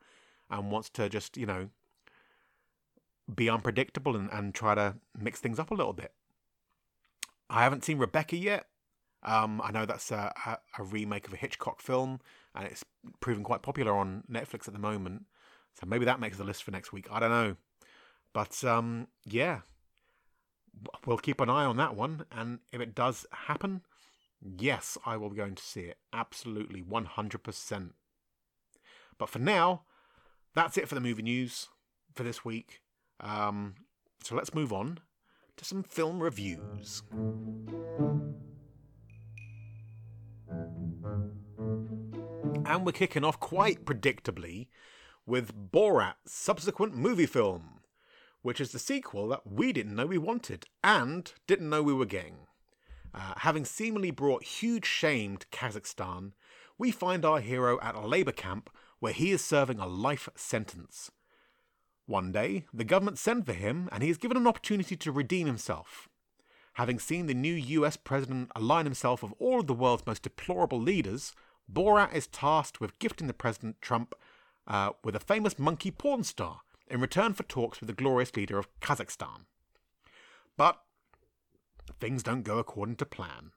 [0.51, 1.69] and wants to just, you know,
[3.33, 6.13] be unpredictable and, and try to mix things up a little bit.
[7.53, 8.67] I haven't seen Rebecca yet.
[9.23, 12.21] Um, I know that's a, a, a, remake of a Hitchcock film,
[12.55, 12.85] and it's
[13.21, 15.27] proven quite popular on Netflix at the moment.
[15.79, 17.07] So maybe that makes the list for next week.
[17.11, 17.57] I don't know,
[18.33, 19.61] but um, yeah,
[21.07, 22.25] we'll keep an eye on that one.
[22.33, 23.83] And if it does happen,
[24.41, 25.99] yes, I will be going to see it.
[26.13, 27.93] Absolutely, one hundred percent.
[29.19, 29.83] But for now,
[30.55, 31.69] that's it for the movie news
[32.15, 32.81] for this week.
[33.21, 33.75] Um,
[34.25, 34.99] so let's move on
[35.63, 37.03] to some film reviews.
[42.65, 44.69] And we're kicking off quite predictably
[45.25, 47.81] with Borat's subsequent movie film,
[48.43, 52.07] which is the sequel that we didn't know we wanted and didn't know we were
[52.07, 52.39] getting.
[53.15, 56.33] Uh, having seemingly brought huge shame to Kazakhstan,
[56.79, 58.71] we find our hero at a labour camp
[59.01, 61.11] where he is serving a life sentence.
[62.13, 65.47] One day, the government send for him and he is given an opportunity to redeem
[65.47, 66.11] himself.
[66.75, 70.79] Having seen the new US president align himself with all of the world's most deplorable
[70.79, 71.33] leaders,
[71.73, 74.15] Borat is tasked with gifting the president Trump
[74.67, 78.59] uh, with a famous monkey porn star in return for talks with the glorious leader
[78.59, 79.47] of Kazakhstan.
[80.59, 80.83] But
[81.99, 83.53] things don't go according to plan,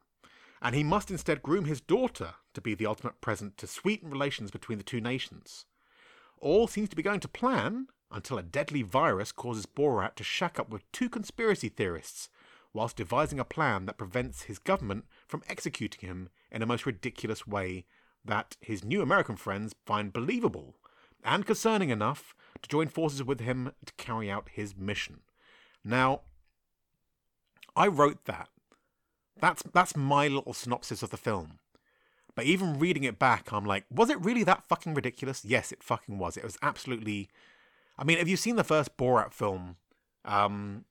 [0.61, 4.49] and he must instead groom his daughter to be the ultimate present to sweeten relations
[4.49, 5.65] between the two nations.
[6.39, 10.57] All seems to be going to plan until a deadly virus causes Borat to shack
[10.57, 12.29] up with two conspiracy theorists
[12.73, 17.45] whilst devising a plan that prevents his government from executing him in a most ridiculous
[17.45, 17.85] way
[18.23, 20.75] that his new American friends find believable
[21.23, 25.19] and concerning enough to join forces with him to carry out his mission.
[25.83, 26.21] Now,
[27.75, 28.47] I wrote that.
[29.37, 31.59] That's that's my little synopsis of the film.
[32.35, 35.43] But even reading it back, I'm like, was it really that fucking ridiculous?
[35.43, 36.37] Yes, it fucking was.
[36.37, 37.29] It was absolutely.
[37.97, 39.77] I mean, if you've seen the first Borat film?
[40.23, 40.85] Um,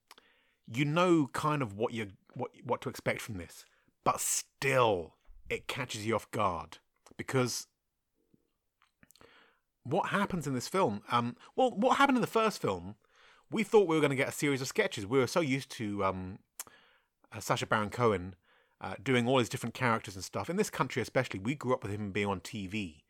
[0.72, 3.64] you know kind of what you what what to expect from this,
[4.04, 5.14] but still,
[5.48, 6.78] it catches you off guard
[7.16, 7.66] because
[9.82, 11.02] what happens in this film?
[11.10, 12.94] Um, well, what happened in the first film?
[13.50, 15.06] We thought we were going to get a series of sketches.
[15.06, 16.38] We were so used to um,
[17.30, 18.34] uh, Sacha Baron Cohen
[18.80, 20.48] uh, doing all his different characters and stuff.
[20.48, 23.02] In this country, especially, we grew up with him being on TV.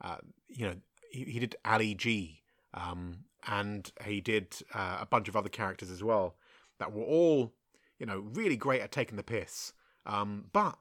[0.00, 0.16] Uh,
[0.48, 0.76] you know,
[1.10, 5.90] he, he, did Ali G, um, and he did uh, a bunch of other characters
[5.90, 6.34] as well
[6.78, 7.52] that were all,
[7.98, 9.72] you know, really great at taking the piss.
[10.06, 10.78] Um, but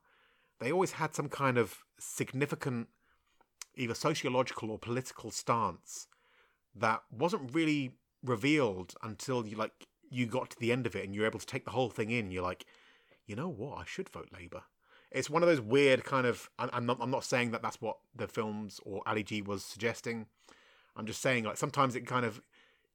[0.60, 2.88] they always had some kind of significant
[3.76, 6.08] either sociological or political stance
[6.76, 7.92] that wasn't really
[8.24, 11.46] revealed until you like you got to the end of it and you're able to
[11.46, 12.32] take the whole thing in.
[12.32, 12.66] You're like,
[13.26, 13.80] you know what?
[13.80, 14.64] I should vote Labour.
[15.12, 16.50] It's one of those weird kind of.
[16.58, 16.98] I'm not.
[17.00, 20.26] I'm not saying that that's what the films or Ali G was suggesting.
[20.96, 22.42] I'm just saying like sometimes it kind of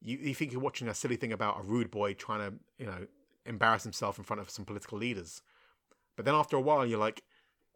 [0.02, 2.86] you, you think you're watching a silly thing about a rude boy trying to you
[2.86, 3.06] know
[3.46, 5.42] embarrass himself in front of some political leaders,
[6.16, 7.22] but then after a while you're like,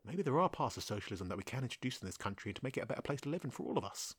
[0.04, 2.76] maybe there are parts of socialism that we can introduce in this country to make
[2.76, 4.14] it a better place to live in for all of us.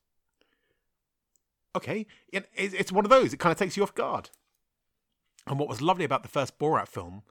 [1.75, 3.33] Okay, it's one of those.
[3.33, 4.29] It kind of takes you off guard.
[5.47, 7.23] And what was lovely about the first Borat film,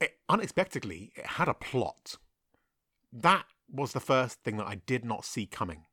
[0.00, 2.16] it, unexpectedly, it had a plot.
[3.12, 5.84] That was the first thing that I did not see coming.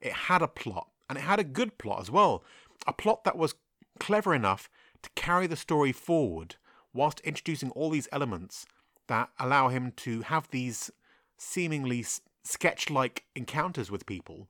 [0.00, 2.44] It had a plot, and it had a good plot as well.
[2.86, 3.54] A plot that was
[3.98, 4.70] clever enough
[5.02, 6.56] to carry the story forward
[6.92, 8.66] whilst introducing all these elements
[9.08, 10.90] that allow him to have these
[11.36, 12.04] seemingly
[12.42, 14.48] sketch like encounters with people.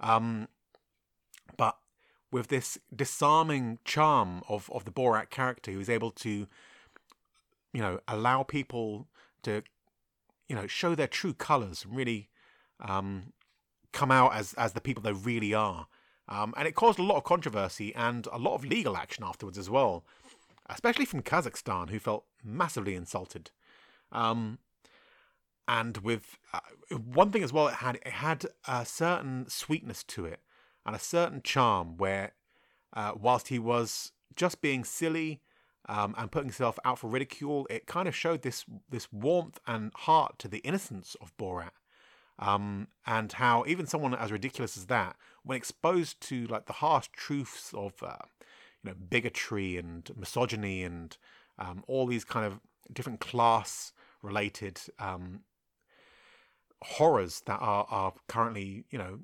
[0.00, 0.48] Um,
[1.56, 1.76] but
[2.30, 6.46] with this disarming charm of, of the Borat character who's able to,
[7.72, 9.06] you know, allow people
[9.42, 9.62] to,
[10.48, 12.28] you know, show their true colours and really
[12.80, 13.32] um,
[13.92, 15.86] come out as, as the people they really are.
[16.32, 19.58] Um, and it caused a lot of controversy and a lot of legal action afterwards
[19.58, 20.02] as well,
[20.70, 23.50] especially from Kazakhstan, who felt massively insulted.
[24.10, 24.58] Um,
[25.68, 26.60] and with uh,
[26.96, 30.40] one thing as well, it had it had a certain sweetness to it
[30.86, 32.32] and a certain charm where,
[32.94, 35.42] uh, whilst he was just being silly
[35.86, 39.92] um, and putting himself out for ridicule, it kind of showed this this warmth and
[39.94, 41.72] heart to the innocence of Borat.
[42.38, 47.08] Um, and how even someone as ridiculous as that, when exposed to like the harsh
[47.12, 48.16] truths of uh,
[48.82, 51.16] you know bigotry and misogyny and
[51.58, 52.60] um, all these kind of
[52.92, 53.92] different class
[54.22, 55.40] related um,
[56.82, 59.20] horrors that are are currently you know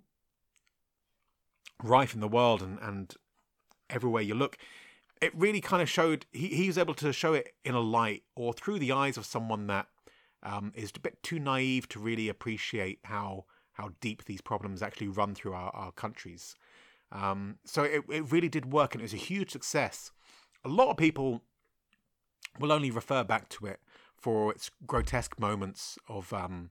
[1.83, 3.15] rife in the world and and
[3.91, 4.59] everywhere you look
[5.21, 8.23] it really kind of showed he, he was able to show it in a light
[8.37, 9.87] or through the eyes of someone that
[10.43, 15.07] um, is a bit too naive to really appreciate how how deep these problems actually
[15.07, 16.57] run through our, our countries.
[17.13, 20.11] Um, so it, it really did work and it was a huge success.
[20.65, 21.43] A lot of people
[22.59, 23.79] will only refer back to it
[24.17, 26.71] for its grotesque moments of, um,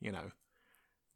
[0.00, 0.30] you know,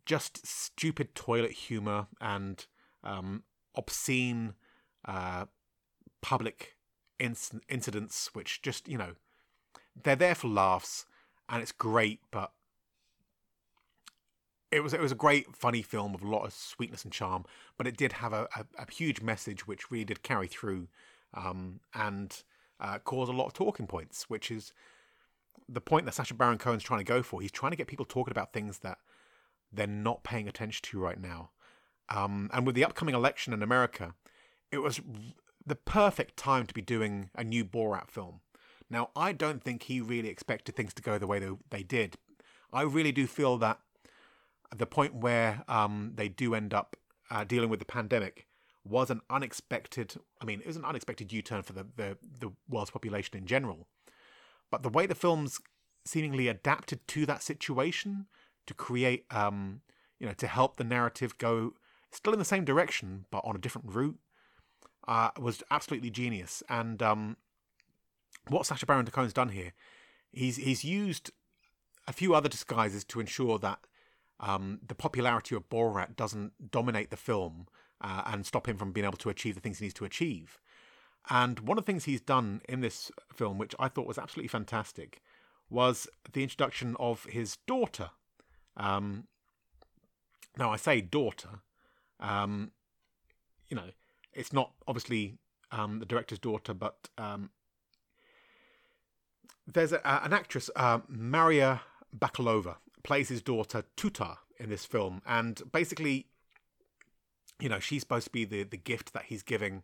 [0.05, 2.67] just stupid toilet humor and
[3.05, 3.45] um,
[3.77, 4.55] obscene
[5.05, 5.45] uh,
[6.21, 6.75] public
[7.21, 9.13] inc- incidents, which just, you know,
[10.03, 11.07] they're there for laughs
[11.49, 12.53] and it's great, but
[14.71, 17.45] it was it was a great funny film with a lot of sweetness and charm,
[17.77, 20.89] but it did have a, a, a huge message which really did carry through
[21.35, 22.43] um, and
[22.81, 24.73] uh, cause a lot of talking points, which is
[25.69, 27.41] the point that Sacha Baron Cohen's trying to go for.
[27.41, 28.99] He's trying to get people talking about things that
[29.73, 31.51] they're not paying attention to right now.
[32.09, 34.15] Um, and with the upcoming election in America,
[34.73, 35.01] it was
[35.67, 38.41] the perfect time to be doing a new Borat film.
[38.91, 42.17] Now, I don't think he really expected things to go the way they, they did.
[42.73, 43.81] I really do feel that
[44.75, 46.97] the point where um, they do end up
[47.31, 48.47] uh, dealing with the pandemic
[48.85, 50.15] was an unexpected.
[50.41, 53.87] I mean, it was an unexpected U-turn for the, the the world's population in general.
[54.71, 55.61] But the way the films
[56.05, 58.27] seemingly adapted to that situation
[58.67, 59.83] to create, um,
[60.19, 61.75] you know, to help the narrative go
[62.11, 64.19] still in the same direction but on a different route,
[65.07, 66.63] uh, was absolutely genius.
[66.69, 67.37] And um,
[68.49, 69.73] what Sacha Baron Cohen's done here,
[70.31, 71.31] he's he's used
[72.07, 73.81] a few other disguises to ensure that
[74.41, 77.67] um, the popularity of Borat doesn't dominate the film
[78.01, 80.59] uh, and stop him from being able to achieve the things he needs to achieve.
[81.31, 84.49] And one of the things he's done in this film, which I thought was absolutely
[84.49, 85.21] fantastic,
[85.69, 88.11] was the introduction of his daughter.
[88.77, 89.25] Um,
[90.57, 91.61] now, I say daughter,
[92.21, 92.71] um,
[93.69, 93.91] you know,
[94.33, 95.39] it's not obviously
[95.71, 97.51] um, the director's daughter, but um,
[99.73, 101.83] there's a, an actress, uh, Maria
[102.17, 106.27] Bakalova, plays his daughter Tutar in this film, and basically,
[107.61, 109.83] you know, she's supposed to be the the gift that he's giving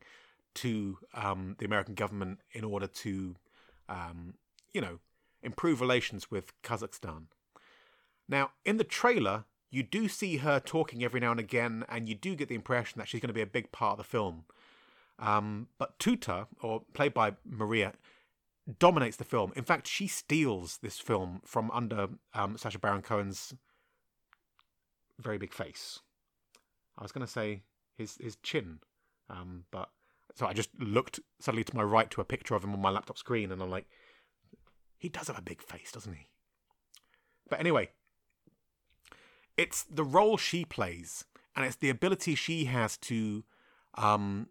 [0.55, 3.35] to um, the American government in order to,
[3.89, 4.35] um,
[4.73, 5.01] you know,
[5.43, 7.25] improve relations with Kazakhstan.
[8.29, 12.15] Now, in the trailer, you do see her talking every now and again, and you
[12.15, 14.45] do get the impression that she's going to be a big part of the film.
[15.19, 17.93] Um, but Tutar, or played by Maria,
[18.79, 19.53] dominates the film.
[19.57, 23.55] In fact, she steals this film from under um, Sacha Baron Cohen's
[25.21, 26.01] very big face.
[26.99, 27.63] I was going to say
[27.97, 28.79] his his chin,
[29.29, 29.91] um, but
[30.35, 32.91] so I just looked suddenly to my right to a picture of him on my
[32.91, 33.87] laptop screen, and I'm like,
[34.97, 36.27] he does have a big face, doesn't he?
[37.49, 37.91] But anyway,
[39.57, 41.25] it's the role she plays,
[41.55, 43.45] and it's the ability she has to
[43.97, 44.49] um,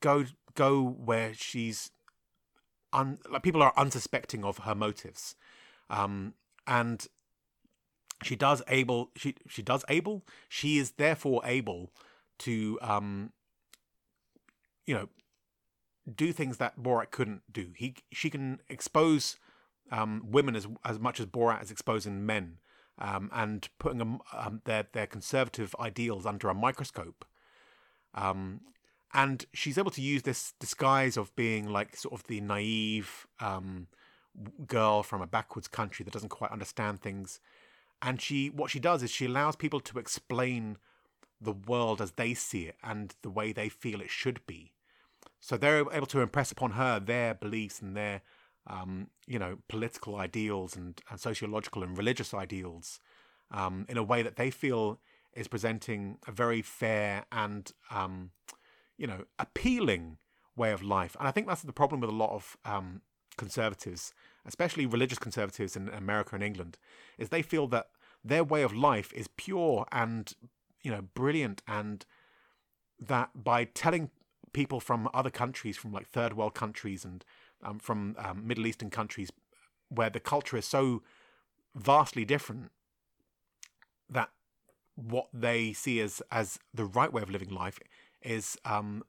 [0.00, 1.90] go go where she's
[2.94, 5.34] un, like people are unsuspecting of her motives,
[5.90, 6.34] um,
[6.66, 7.06] and
[8.22, 11.92] she does able she she does able she is therefore able
[12.38, 13.32] to um,
[14.86, 15.08] you know
[16.14, 17.72] do things that Borat couldn't do.
[17.76, 19.36] He she can expose
[19.90, 22.58] um, women as as much as Borat is exposing men,
[22.98, 27.24] um, and putting them, um, their their conservative ideals under a microscope.
[29.14, 33.86] And she's able to use this disguise of being like sort of the naive um,
[34.66, 37.38] girl from a backwards country that doesn't quite understand things.
[38.02, 40.78] And she what she does is she allows people to explain
[41.40, 44.72] the world as they see it and the way they feel it should be.
[45.40, 48.22] So they're able to impress upon her their beliefs and their
[48.66, 52.98] um, you know political ideals and, and sociological and religious ideals
[53.50, 54.98] um, in a way that they feel
[55.34, 58.30] is presenting a very fair and um,
[58.96, 60.18] you know, appealing
[60.56, 61.16] way of life.
[61.18, 63.02] And I think that's the problem with a lot of um,
[63.36, 64.14] conservatives,
[64.46, 66.78] especially religious conservatives in America and England,
[67.18, 67.88] is they feel that
[68.24, 70.32] their way of life is pure and
[70.82, 72.06] you know brilliant, and
[73.00, 74.10] that by telling
[74.52, 77.24] people from other countries, from like third world countries and
[77.62, 79.30] um, from um, Middle Eastern countries,
[79.88, 81.02] where the culture is so
[81.74, 82.70] vastly different.
[84.08, 84.30] That
[84.94, 87.80] what they see as as the right way of living life
[88.24, 89.04] is, um,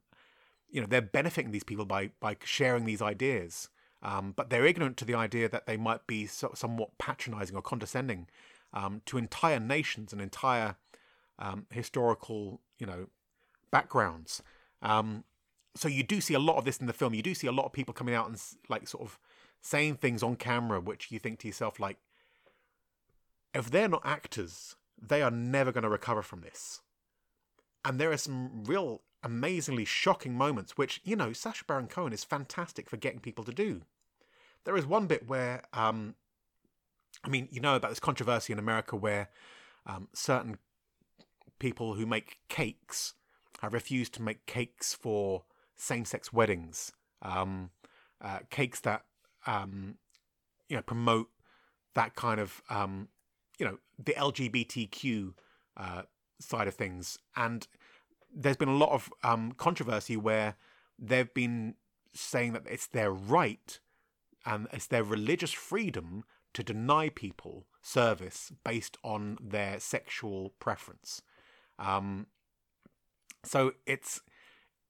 [0.69, 3.69] you know, they're benefiting these people by by sharing these ideas,
[4.01, 7.61] um, but they're ignorant to the idea that they might be so, somewhat patronising or
[7.61, 8.27] condescending
[8.73, 10.75] um, to entire nations and entire
[11.39, 13.07] um, historical, you know,
[13.71, 14.43] backgrounds.
[14.81, 15.23] Um,
[15.75, 17.13] so you do see a lot of this in the film.
[17.13, 19.19] You do see a lot of people coming out and like sort of
[19.61, 21.97] saying things on camera, which you think to yourself, like,
[23.53, 26.81] if they're not actors, they are never going to recover from this.
[27.85, 32.23] And there are some real amazingly shocking moments, which, you know, Sacha Baron Cohen is
[32.23, 33.81] fantastic for getting people to do.
[34.63, 36.15] There is one bit where, um,
[37.23, 39.29] I mean, you know about this controversy in America where
[39.85, 40.57] um, certain
[41.59, 43.13] people who make cakes
[43.61, 45.43] have refused to make cakes for
[45.77, 47.69] same sex weddings, um,
[48.21, 49.05] uh, cakes that,
[49.45, 49.95] um,
[50.67, 51.29] you know, promote
[51.95, 53.07] that kind of um,
[53.57, 55.33] you know the LGBTQ
[55.77, 56.03] uh,
[56.39, 57.67] side of things, and
[58.33, 60.55] there's been a lot of um, controversy where
[60.99, 61.75] they've been
[62.13, 63.79] saying that it's their right
[64.45, 66.23] and it's their religious freedom
[66.53, 71.21] to deny people service based on their sexual preference.
[71.77, 72.27] Um,
[73.43, 74.21] so it's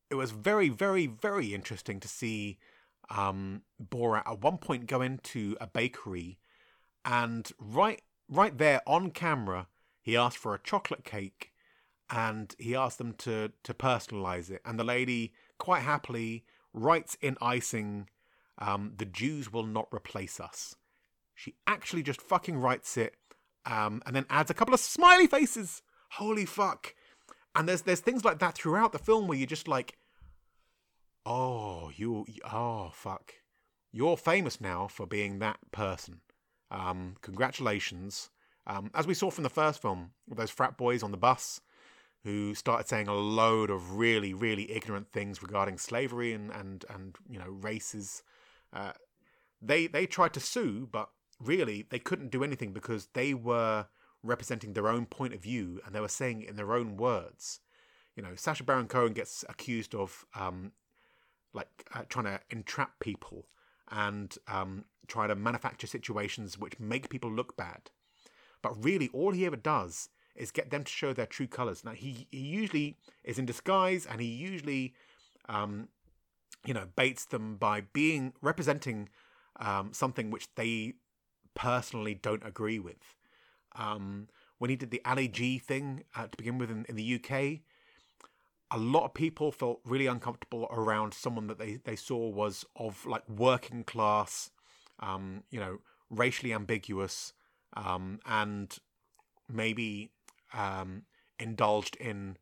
[0.09, 2.59] it was very, very, very interesting to see
[3.09, 6.37] um, at one point go into a bakery
[7.03, 9.67] and right right there on camera,
[10.05, 11.51] he asked for a chocolate cake
[12.11, 14.61] and he asked them to to personalize it.
[14.63, 18.07] And the lady quite happily writes in icing,
[18.59, 20.75] um, "The Jews will not replace us."
[21.33, 23.15] She actually just fucking writes it,
[23.65, 25.81] um, and then adds a couple of smiley faces.
[26.11, 26.93] Holy fuck!
[27.55, 29.97] And there's there's things like that throughout the film where you're just like,
[31.25, 33.33] "Oh, you, oh fuck."
[33.91, 36.21] You're famous now for being that person.
[36.69, 38.29] Um, congratulations.
[38.67, 41.61] Um, as we saw from the first film, those frat boys on the bus
[42.23, 47.15] who started saying a load of really, really ignorant things regarding slavery and and and
[47.29, 48.23] you know races.
[48.73, 48.93] Uh,
[49.61, 51.09] they they tried to sue, but
[51.39, 53.87] really they couldn't do anything because they were
[54.23, 57.59] representing their own point of view and they were saying in their own words.
[58.15, 60.71] You know, Sacha Baron Cohen gets accused of um,
[61.53, 63.47] like uh, trying to entrap people
[63.91, 67.91] and um, try to manufacture situations which make people look bad.
[68.65, 71.85] But really, all he ever does is get them to show their true colors.
[71.85, 74.95] Now, he, he usually is in disguise and he usually,
[75.47, 75.89] um,
[76.65, 79.09] you know, baits them by being representing
[79.59, 80.93] um, something which they
[81.53, 83.13] personally don't agree with.
[83.75, 87.21] Um, when he did the Ali G thing uh, to begin with in, in the
[87.23, 87.59] UK,
[88.71, 93.05] a lot of people felt really uncomfortable around someone that they, they saw was of
[93.05, 94.49] like working class
[95.01, 95.77] um, you know,
[96.09, 97.33] racially ambiguous,
[97.73, 98.77] um, and
[99.49, 100.11] maybe
[100.53, 101.03] um,
[101.39, 102.37] indulged in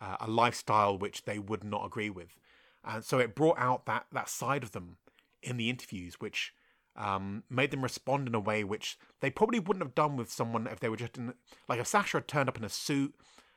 [0.00, 2.38] uh, a lifestyle which they would not agree with.
[2.84, 4.96] And so it brought out that, that side of them
[5.42, 6.52] in the interviews, which
[6.96, 10.66] um, made them respond in a way which they probably wouldn't have done with someone
[10.66, 11.32] if they were just in,
[11.68, 13.14] like if Sacha had turned up in a suit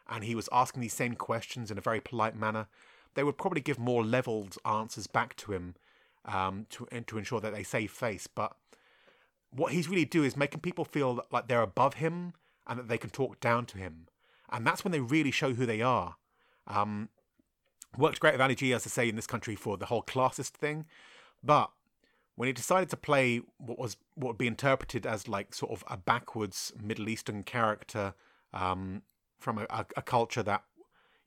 [0.07, 2.67] and he was asking these same questions in a very polite manner,
[3.15, 5.75] they would probably give more leveled answers back to him
[6.25, 8.27] um, to to ensure that they save face.
[8.27, 8.55] But
[9.51, 12.33] what he's really doing is making people feel like they're above him
[12.67, 14.07] and that they can talk down to him,
[14.49, 16.15] and that's when they really show who they are.
[16.67, 17.09] Um,
[17.97, 20.51] worked great with Ali G, as I say, in this country for the whole classist
[20.51, 20.85] thing,
[21.43, 21.71] but
[22.35, 25.83] when he decided to play what was what would be interpreted as like sort of
[25.87, 28.13] a backwards Middle Eastern character
[28.53, 29.03] um,
[29.39, 30.63] from a, a, a, culture that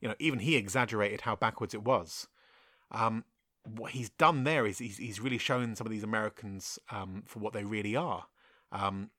[0.01, 2.27] you know even he exaggerated how backwards it was.
[2.91, 3.23] Um,
[3.65, 7.39] what he's done there is he's, he's really shown some of these Americans um, for
[7.39, 8.25] what they really are.
[8.71, 9.09] Um,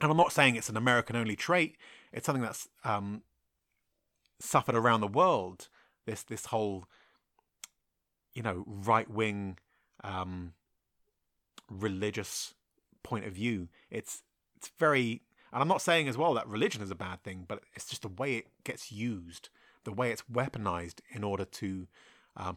[0.00, 1.76] and I'm not saying it's an American only trait.
[2.12, 3.22] It's something that's um,
[4.40, 5.68] suffered around the world.
[6.06, 6.86] This this whole,
[8.34, 9.58] you know, right wing,
[10.02, 10.54] um,
[11.70, 12.54] religious
[13.02, 13.68] point of view.
[13.90, 14.22] It's
[14.56, 15.22] it's very,
[15.52, 18.02] and I'm not saying as well that religion is a bad thing, but it's just
[18.02, 19.48] the way it gets used,
[19.84, 21.86] the way it's weaponized in order to
[22.36, 22.56] um,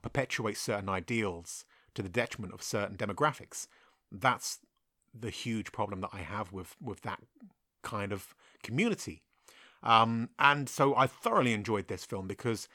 [0.53, 3.67] certain ideals to the detriment of certain demographics.
[4.11, 4.59] That's
[5.17, 7.21] the huge problem that I have with with that
[7.81, 9.21] kind of community.
[9.83, 12.67] Um, and so I thoroughly enjoyed this film because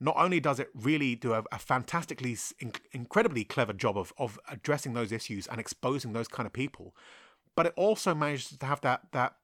[0.00, 4.38] not only does it really do a, a fantastically, inc- incredibly clever job of of
[4.48, 6.94] addressing those issues and exposing those kind of people,
[7.54, 9.34] but it also manages to have that that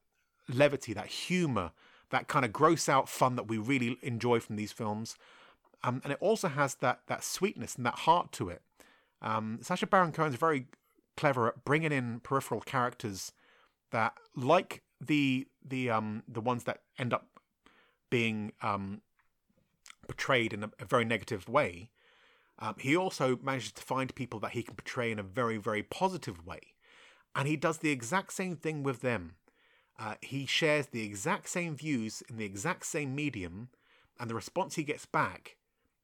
[0.47, 1.71] levity, that humor,
[2.09, 5.17] that kind of gross out fun that we really enjoy from these films.
[5.83, 8.61] Um, and it also has that that sweetness and that heart to it.
[9.21, 10.67] Um, Sacha Baron Cohen's very
[11.17, 13.31] clever at bringing in peripheral characters
[13.91, 17.27] that like the the um the ones that end up
[18.09, 19.01] being um
[20.07, 21.89] portrayed in a, a very negative way,
[22.59, 25.83] um, he also manages to find people that he can portray in a very very
[25.83, 26.59] positive way,
[27.35, 29.35] and he does the exact same thing with them.
[29.99, 33.69] Uh, he shares the exact same views in the exact same medium,
[34.19, 35.57] and the response he gets back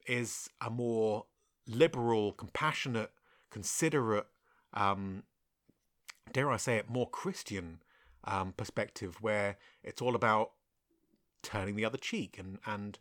[0.08, 1.26] is a more
[1.68, 3.12] liberal, compassionate,
[3.50, 4.28] considerate,
[4.74, 5.24] um,
[6.32, 7.80] dare I say it, more Christian
[8.24, 10.52] um, perspective, where it's all about
[11.44, 13.00] turning the other cheek and and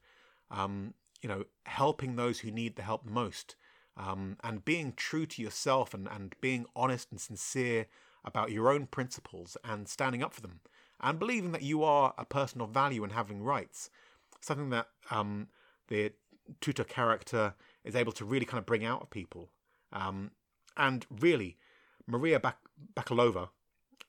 [0.50, 3.56] um, you know helping those who need the help most,
[3.96, 7.86] um, and being true to yourself and and being honest and sincere
[8.24, 10.60] about your own principles and standing up for them
[11.00, 13.90] and believing that you are a person of value and having rights.
[14.40, 15.48] Something that um,
[15.88, 16.12] the
[16.60, 19.50] Tutar character is able to really kind of bring out of people.
[19.92, 20.30] Um,
[20.76, 21.56] and really,
[22.06, 23.48] Maria Bak- Bakalova,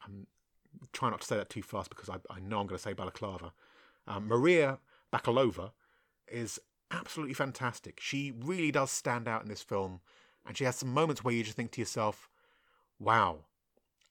[0.06, 0.28] I'm
[0.94, 2.94] trying not to say that too fast because I, I know I'm going to say
[2.94, 3.54] balaclava.
[4.08, 4.80] Um, Maria
[5.14, 5.72] Bakalova
[6.28, 6.60] is
[6.92, 8.00] absolutely fantastic.
[8.02, 10.02] She really does stand out in this film,
[10.46, 12.30] and she has some moments where you just think to yourself,
[13.00, 13.46] wow.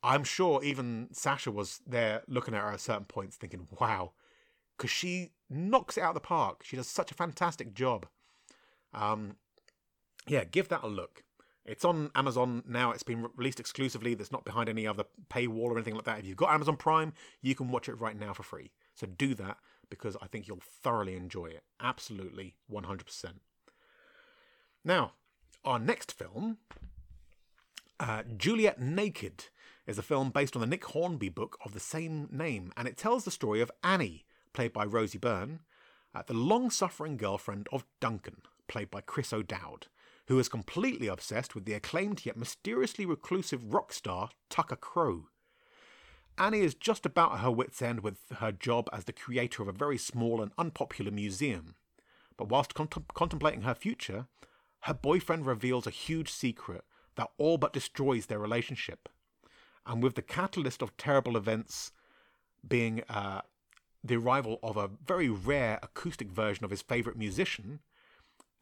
[0.03, 4.13] I'm sure even Sacha was there looking at her at certain points thinking, wow,
[4.77, 6.63] because she knocks it out of the park.
[6.65, 8.07] She does such a fantastic job.
[8.95, 9.37] Um,
[10.27, 11.23] yeah, give that a look.
[11.65, 12.93] It's on Amazon now.
[12.93, 14.15] It's been released exclusively.
[14.15, 16.21] That's not behind any other paywall or anything like that.
[16.21, 17.13] If you've got Amazon Prime,
[17.43, 18.71] you can watch it right now for free.
[18.95, 19.59] So do that
[19.91, 21.65] because I think you'll thoroughly enjoy it.
[21.81, 23.25] Absolutely, 100%.
[24.85, 25.13] Now,
[25.65, 26.59] our next film,
[27.99, 29.47] uh, Juliet Naked,
[29.87, 32.97] is a film based on the Nick Hornby book of the same name, and it
[32.97, 35.61] tells the story of Annie, played by Rosie Byrne,
[36.15, 39.87] uh, the long suffering girlfriend of Duncan, played by Chris O'Dowd,
[40.29, 45.29] who is completely obsessed with the acclaimed yet mysteriously reclusive rock star Tucker Crowe.
[46.39, 49.69] Annie is just about at her wits' end with her job as the creator of
[49.69, 51.75] a very small and unpopular museum.
[52.37, 54.27] But whilst contem- contemplating her future,
[54.81, 56.85] her boyfriend reveals a huge secret
[57.17, 59.09] that all but destroys their relationship.
[59.87, 61.93] And with the catalyst of terrible events
[62.67, 63.41] being uh,
[64.05, 67.81] the arrival of a very rare acoustic version of his favourite musician,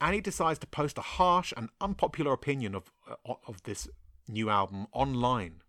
[0.04, 3.88] and he decides to post a harsh and unpopular opinion of, uh, of this
[4.28, 5.62] new album online.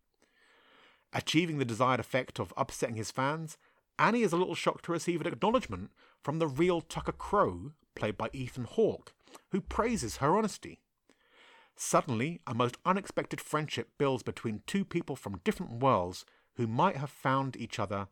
[1.14, 3.58] Achieving the desired effect of upsetting his fans,
[3.98, 8.18] Annie is a little shocked to receive an acknowledgement from the real Tucker Crowe, played
[8.18, 9.14] by Ethan Hawke,
[9.52, 10.82] who praises her honesty.
[11.78, 16.26] Suddenly, a most unexpected friendship builds between two people from different worlds
[16.56, 18.10] who might have found each other,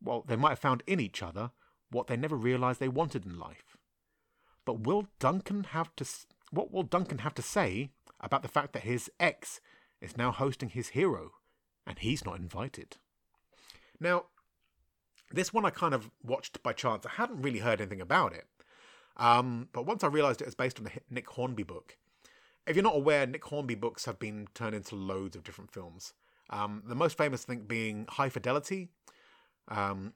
[0.00, 1.50] well, they might have found in each other
[1.90, 3.75] what they never realized they wanted in life.
[4.66, 6.04] But will Duncan have to?
[6.50, 9.60] What will Duncan have to say about the fact that his ex
[10.02, 11.30] is now hosting his hero,
[11.86, 12.98] and he's not invited?
[13.98, 14.26] Now,
[15.30, 17.06] this one I kind of watched by chance.
[17.06, 18.46] I hadn't really heard anything about it,
[19.16, 21.96] um, but once I realised it was based on a Nick Hornby book.
[22.66, 26.12] If you're not aware, Nick Hornby books have been turned into loads of different films.
[26.50, 28.88] Um, the most famous thing being High Fidelity,
[29.68, 30.14] um,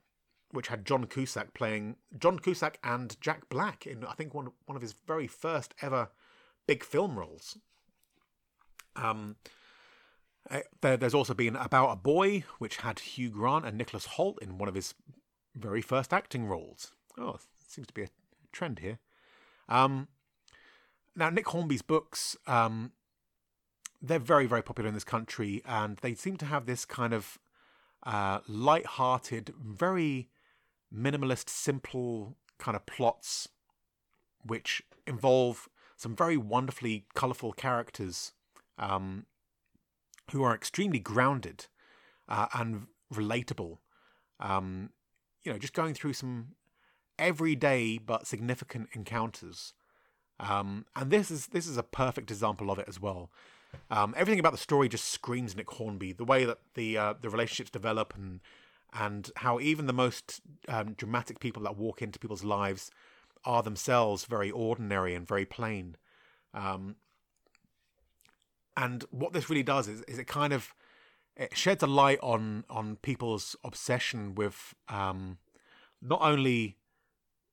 [0.51, 4.75] which had John Cusack playing John Cusack and Jack Black in I think one one
[4.75, 6.09] of his very first ever
[6.67, 7.57] big film roles.
[8.95, 9.37] Um,
[10.49, 14.41] eh, there, there's also been About a Boy, which had Hugh Grant and Nicholas Hoult
[14.41, 14.93] in one of his
[15.55, 16.91] very first acting roles.
[17.17, 17.37] Oh,
[17.67, 18.09] seems to be a
[18.51, 18.99] trend here.
[19.69, 20.07] Um,
[21.15, 22.91] now, Nick Hornby's books, um,
[24.01, 27.37] they're very, very popular in this country, and they seem to have this kind of
[28.03, 30.29] uh, light-hearted, very
[30.95, 33.47] minimalist, simple kind of plots,
[34.45, 35.67] which involve
[35.97, 38.33] some very wonderfully colourful characters
[38.77, 39.25] um,
[40.31, 41.67] who are extremely grounded
[42.27, 43.77] uh, and relatable.
[44.39, 44.89] Um,
[45.43, 46.55] you know, just going through some
[47.19, 49.73] everyday but significant encounters.
[50.39, 53.29] Um, and this is this is a perfect example of it as well.
[53.89, 56.13] Um, everything about the story just screams Nick Hornby.
[56.13, 58.39] The way that the uh, the relationships develop and
[58.93, 62.91] and how even the most um, dramatic people that walk into people's lives
[63.45, 65.95] are themselves very ordinary and very plain.
[66.53, 66.95] Um,
[68.75, 70.73] and what this really does is, is it kind of
[71.35, 75.37] it sheds a light on on people's obsession with um,
[76.01, 76.77] not only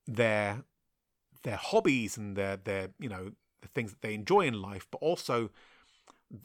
[0.07, 0.65] their
[1.43, 3.33] their hobbies and their their you know
[3.63, 5.51] the things that they enjoy in life, but also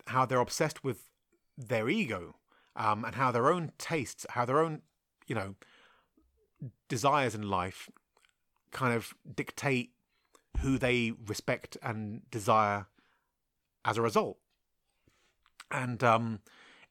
[0.08, 1.10] how they're obsessed with
[1.58, 2.36] their ego
[2.76, 4.82] um, and how their own tastes, how their own,
[5.28, 5.56] you know,
[6.88, 7.90] desires in life
[8.72, 9.92] kind of dictate
[10.62, 12.88] who they respect and desire
[13.86, 14.38] as a result.
[15.72, 16.40] And um,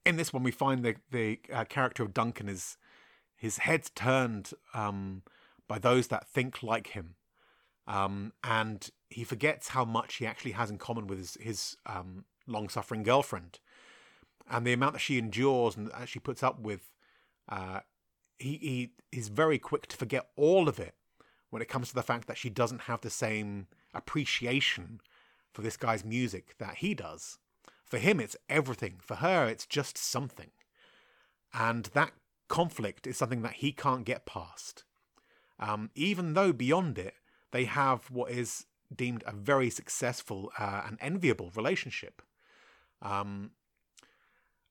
[0.05, 2.77] in this one, we find the the uh, character of Duncan is
[3.37, 5.23] his head's turned um,
[5.69, 7.15] by those that think like him,
[7.87, 12.25] um, and he forgets how much he actually has in common with his, his um,
[12.47, 13.59] long suffering girlfriend,
[14.51, 16.93] and the amount that she endures and she puts up with.
[17.49, 17.81] Uh,
[18.39, 18.59] he
[19.11, 20.95] he is very quick to forget all of it
[21.51, 25.01] when it comes to the fact that she doesn't have the same appreciation
[25.53, 27.39] for this guy's music that he does.
[27.85, 29.01] For him, it's everything.
[29.03, 30.51] For her, it's just something.
[31.53, 32.13] And that
[32.49, 34.85] conflict is something that he can't get past.
[35.59, 37.15] Um, even though beyond it,
[37.51, 38.65] they have what is
[38.95, 42.23] deemed a very successful uh, and enviable relationship.
[43.03, 43.51] Um,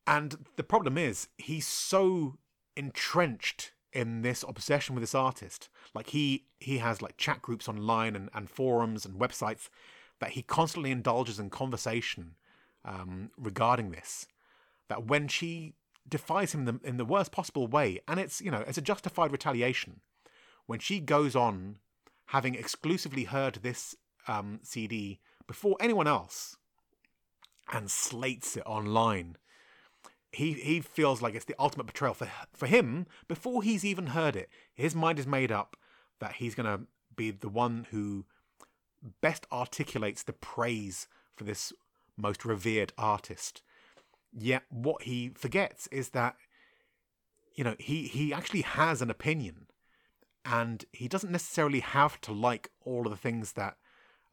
[0.07, 2.37] and the problem is, he's so
[2.75, 5.69] entrenched in this obsession with this artist.
[5.93, 9.69] Like he he has like chat groups online and, and forums and websites
[10.19, 12.35] that he constantly indulges in conversation
[12.85, 14.27] um, regarding this.
[14.87, 15.73] That when she
[16.07, 18.81] defies him in the, in the worst possible way, and it's you know it's a
[18.81, 20.01] justified retaliation.
[20.65, 21.77] When she goes on
[22.27, 23.95] having exclusively heard this
[24.27, 26.55] um, CD before anyone else,
[27.71, 29.35] and slates it online,
[30.31, 34.35] he he feels like it's the ultimate betrayal for for him before he's even heard
[34.35, 34.49] it.
[34.73, 35.75] His mind is made up
[36.19, 38.25] that he's going to be the one who
[39.19, 41.73] best articulates the praise for this
[42.15, 43.61] most revered artist.
[44.31, 46.35] Yet what he forgets is that
[47.55, 49.67] you know he he actually has an opinion,
[50.45, 53.75] and he doesn't necessarily have to like all of the things that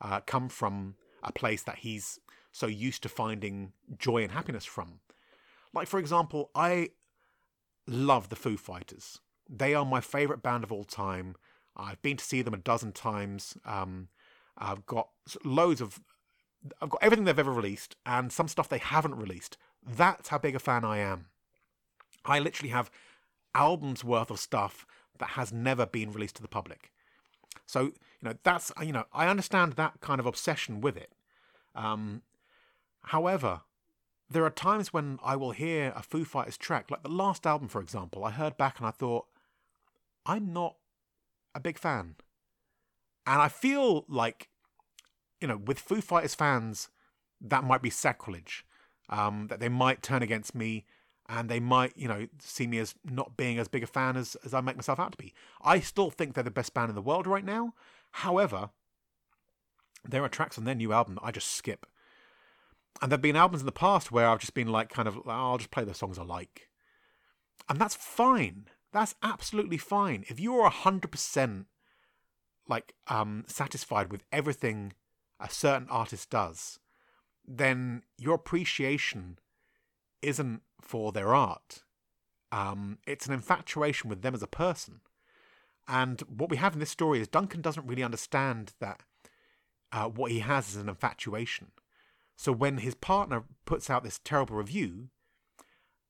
[0.01, 0.95] uh, come from
[1.25, 2.21] a place that he's
[2.53, 5.01] so used to finding joy and happiness from.
[5.75, 6.91] Like for example, I
[7.87, 9.21] love the Foo Fighters.
[9.49, 11.37] They are my favorite band of all time.
[11.77, 13.57] I've been to see them a dozen times.
[13.65, 14.09] Um,
[14.57, 15.09] I've got
[15.45, 16.01] loads of
[16.83, 19.57] I've got everything they've ever released and some stuff they haven't released.
[19.87, 21.27] That's how big a fan I am.
[22.25, 22.91] I literally have
[23.55, 24.87] albums worth of stuff
[25.19, 26.91] that has never been released to the public.
[27.67, 27.93] So, you
[28.23, 31.13] know, that's, you know, I understand that kind of obsession with it.
[31.75, 32.23] Um,
[33.03, 33.63] however,
[34.31, 37.69] there are times when I will hear a Foo Fighters track, like the last album,
[37.69, 39.27] for example, I heard back and I thought,
[40.27, 40.77] I'm not
[41.55, 42.17] a big fan.
[43.27, 44.49] And I feel like
[45.41, 46.89] you know, with Foo Fighters fans,
[47.41, 48.65] that might be sacrilege.
[49.11, 50.85] Um, that they might turn against me
[51.31, 54.37] and they might, you know, see me as not being as big a fan as,
[54.45, 55.33] as I make myself out to be.
[55.63, 57.73] I still think they're the best band in the world right now.
[58.13, 58.69] However,
[60.07, 61.87] there are tracks on their new album that I just skip.
[63.01, 65.19] And there have been albums in the past where I've just been like, kind of,
[65.19, 66.69] oh, I'll just play the songs I like.
[67.69, 68.67] And that's fine.
[68.93, 70.25] That's absolutely fine.
[70.29, 71.67] If you're 100%
[72.69, 74.93] like um, satisfied with everything
[75.41, 76.81] a certain artist does,
[77.47, 79.39] then your appreciation
[80.23, 81.85] isn't for their art.
[82.51, 85.01] Um, it's an infatuation with them as a person.
[85.87, 89.03] And what we have in this story is Duncan doesn't really understand that
[89.93, 91.69] uh, what he has is an infatuation.
[92.39, 95.09] So when his partner puts out this terrible review,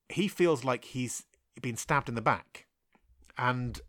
[0.08, 1.24] he feels like he's
[1.60, 2.66] been stabbed in the back.
[3.36, 3.80] And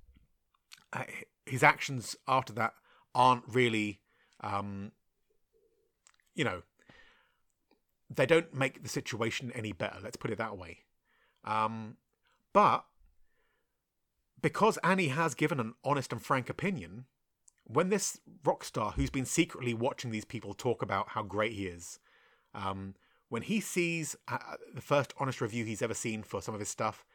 [0.94, 1.04] uh,
[1.46, 2.74] his actions after that
[3.14, 4.00] aren't really
[4.42, 4.94] um,
[6.40, 6.62] you know,
[8.10, 9.98] they don't make the situation any better.
[10.02, 10.80] Let's put it that way.
[11.44, 11.98] Um,
[12.54, 12.86] but
[14.42, 17.06] because Annie has given an honest and frank opinion,
[17.66, 21.66] when this rock star who's been secretly watching these people talk about how great he
[21.68, 22.00] is,
[22.54, 22.96] um,
[23.30, 24.38] when he sees uh,
[24.74, 27.06] the first honest review he's ever seen for some of his stuff,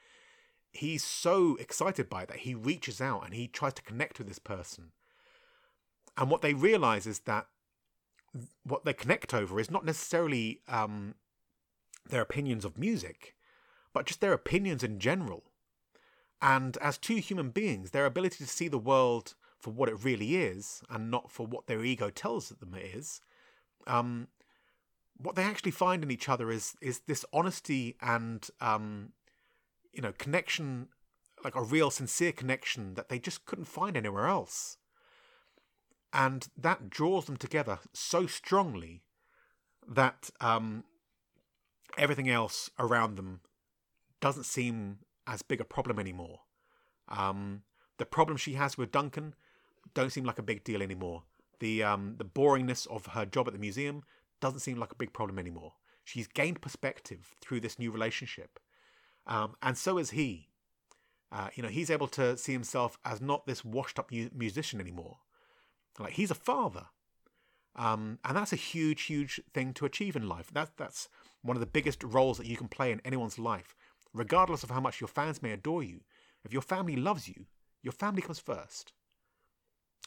[0.73, 4.29] he's so excited by it that he reaches out and he tries to connect with
[4.29, 4.93] this person.
[6.17, 7.47] And what they realize is that
[8.65, 11.15] what they connect over is not necessarily um,
[12.09, 13.35] their opinions of music,
[13.93, 15.45] but just their opinions in general.
[16.43, 20.37] And as two human beings, their ability to see the world for what it really
[20.37, 23.21] is and not for what their ego tells them it is,
[23.87, 24.29] um,
[25.17, 29.13] what they actually find in each other is is this honesty and um,
[29.93, 30.89] you know connection,
[31.45, 34.79] like a real sincere connection that they just couldn't find anywhere else.
[36.13, 39.03] And that draws them together so strongly
[39.89, 40.85] that um,
[41.99, 43.41] everything else around them
[44.21, 46.41] doesn't seem as big a problem anymore.
[47.09, 47.63] Um,
[47.99, 49.35] the problem she has with Duncan
[49.93, 51.25] don't seem like a big deal anymore.
[51.61, 54.03] The um, the boringness of her job at the museum
[54.41, 55.75] doesn't seem like a big problem anymore.
[56.05, 58.59] She's gained perspective through this new relationship,
[59.27, 60.51] um, and so is he.
[61.33, 65.19] Uh, you know, he's able to see himself as not this washed-up mu- musician anymore,
[65.99, 66.87] like he's a father,
[67.75, 70.51] um, and that's a huge, huge thing to achieve in life.
[70.53, 71.09] That that's
[71.43, 73.75] one of the biggest roles that you can play in anyone's life,
[74.13, 76.01] regardless of how much your fans may adore you.
[76.45, 77.47] If your family loves you,
[77.83, 78.94] your family comes first.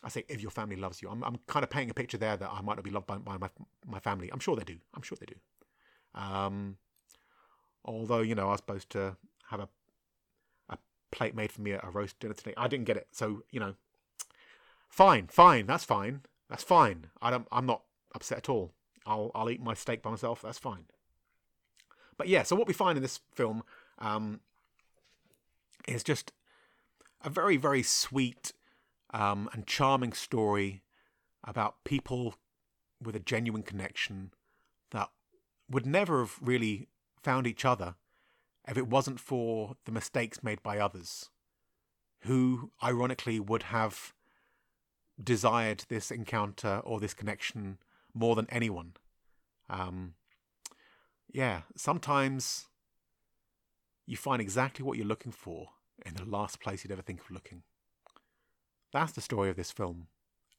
[0.03, 1.09] I say if your family loves you.
[1.09, 3.17] I'm, I'm kind of painting a picture there that I might not be loved by,
[3.17, 3.49] by my,
[3.85, 4.29] my family.
[4.31, 4.77] I'm sure they do.
[4.93, 5.35] I'm sure they do.
[6.13, 6.77] Um,
[7.83, 9.17] although, you know, I was supposed to
[9.49, 9.67] have a,
[10.69, 10.77] a
[11.11, 12.53] plate made for me at a roast dinner today.
[12.57, 13.07] I didn't get it.
[13.11, 13.73] So, you know,
[14.87, 15.65] fine, fine.
[15.65, 16.21] That's fine.
[16.49, 17.07] That's fine.
[17.21, 17.81] I don't, I'm not
[18.13, 18.73] upset at all.
[19.05, 20.41] I'll, I'll eat my steak by myself.
[20.41, 20.85] That's fine.
[22.17, 23.63] But yeah, so what we find in this film
[23.99, 24.41] um,
[25.87, 26.33] is just
[27.23, 28.53] a very, very sweet
[29.13, 30.83] um, and charming story
[31.43, 32.35] about people
[33.01, 34.31] with a genuine connection
[34.91, 35.09] that
[35.69, 36.87] would never have really
[37.21, 37.95] found each other
[38.67, 41.29] if it wasn't for the mistakes made by others,
[42.21, 44.13] who ironically would have
[45.21, 47.77] desired this encounter or this connection
[48.13, 48.93] more than anyone.
[49.69, 50.15] Um,
[51.31, 52.67] yeah, sometimes
[54.05, 55.69] you find exactly what you're looking for
[56.05, 57.63] in the last place you'd ever think of looking.
[58.97, 60.07] That's the story of this film,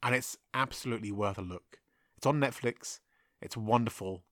[0.00, 1.80] and it's absolutely worth a look.
[2.16, 3.00] It's on Netflix.
[3.42, 4.22] It's wonderful,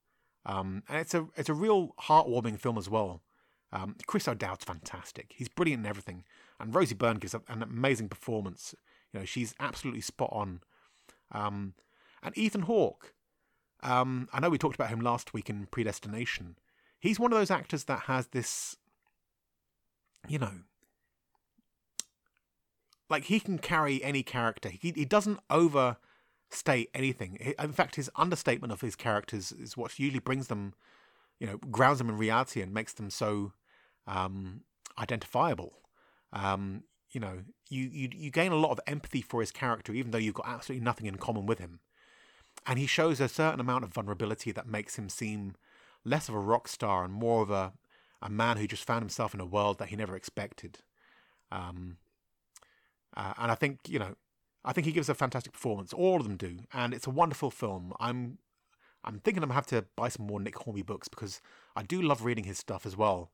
[0.44, 3.22] um, and it's a it's a real heartwarming film as well.
[3.72, 5.34] Um, Chris O'Dowd's fantastic.
[5.36, 6.22] He's brilliant in everything,
[6.60, 8.76] and Rosie Byrne gives an amazing performance.
[9.12, 10.60] You know, she's absolutely spot on.
[11.32, 11.74] Um,
[12.22, 13.12] and Ethan Hawke.
[13.82, 16.54] Um, I know we talked about him last week in Predestination.
[17.00, 18.76] He's one of those actors that has this,
[20.28, 20.60] you know,
[23.08, 24.68] like he can carry any character.
[24.68, 27.54] He he doesn't overstate anything.
[27.58, 30.74] In fact, his understatement of his characters is what usually brings them,
[31.38, 33.52] you know, grounds them in reality and makes them so
[34.06, 34.62] um,
[34.98, 35.74] identifiable.
[36.32, 40.10] Um, you know, you, you you gain a lot of empathy for his character, even
[40.10, 41.80] though you've got absolutely nothing in common with him.
[42.66, 45.54] And he shows a certain amount of vulnerability that makes him seem
[46.04, 47.72] less of a rock star and more of a
[48.22, 50.78] a man who just found himself in a world that he never expected.
[51.52, 51.98] Um,
[53.16, 54.14] uh, and I think you know,
[54.64, 55.92] I think he gives a fantastic performance.
[55.92, 57.92] All of them do, and it's a wonderful film.
[58.00, 58.38] I'm
[59.04, 61.40] I'm thinking I'm gonna have to buy some more Nick Hornby books because
[61.74, 63.30] I do love reading his stuff as well.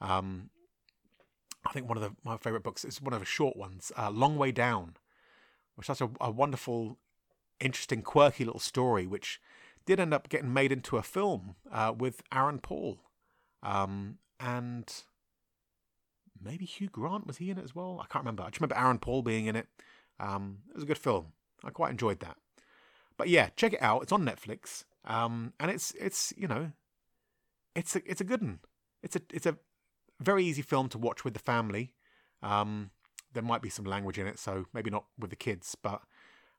[0.00, 0.50] Um,
[1.64, 4.10] I think one of the, my favorite books is one of the short ones, uh,
[4.10, 4.96] Long Way Down,
[5.76, 6.98] which has a, a wonderful,
[7.60, 9.40] interesting, quirky little story, which
[9.86, 12.98] did end up getting made into a film uh, with Aaron Paul.
[13.62, 14.92] Um, and
[16.44, 18.00] maybe Hugh Grant was he in it as well?
[18.00, 18.42] I can't remember.
[18.42, 19.68] I just remember Aaron Paul being in it.
[20.20, 21.32] Um, it was a good film.
[21.64, 22.36] I quite enjoyed that.
[23.16, 24.02] But yeah, check it out.
[24.02, 26.72] It's on Netflix, um, and it's it's you know,
[27.74, 28.60] it's a it's a good one.
[29.02, 29.58] It's a it's a
[30.20, 31.94] very easy film to watch with the family.
[32.42, 32.90] Um,
[33.32, 35.76] there might be some language in it, so maybe not with the kids.
[35.80, 36.02] But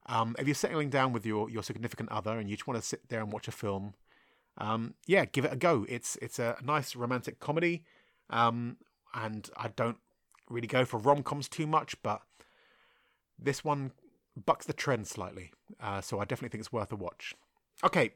[0.06, 2.88] um, if you're settling down with your your significant other and you just want to
[2.88, 3.94] sit there and watch a film,
[4.58, 5.86] um, yeah, give it a go.
[5.90, 7.84] It's it's a nice romantic comedy.
[8.30, 8.78] Um,
[9.14, 9.98] and I don't
[10.50, 12.22] really go for rom coms too much, but
[13.40, 13.92] this one
[14.46, 17.36] bucks the trend slightly, uh, so I definitely think it's worth a watch.
[17.84, 18.14] Okay,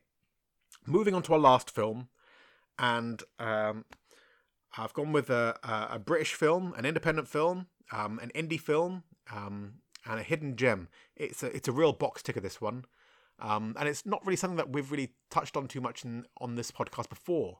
[0.85, 2.09] moving on to our last film,
[2.79, 3.85] and um,
[4.77, 9.75] I've gone with a, a, British film, an independent film, um, an indie film, um,
[10.05, 10.87] and a hidden gem.
[11.15, 12.39] It's a it's a real box ticker.
[12.39, 12.85] This one.
[13.39, 16.55] Um, and it's not really something that we've really touched on too much in, on
[16.55, 17.59] this podcast before,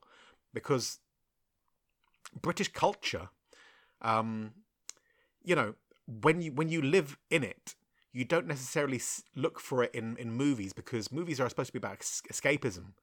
[0.51, 0.99] because
[2.41, 3.29] British culture,
[4.01, 4.53] um,
[5.43, 5.75] you know,
[6.05, 7.75] when you when you live in it,
[8.13, 9.01] you don't necessarily
[9.35, 12.93] look for it in in movies because movies are supposed to be about escapism,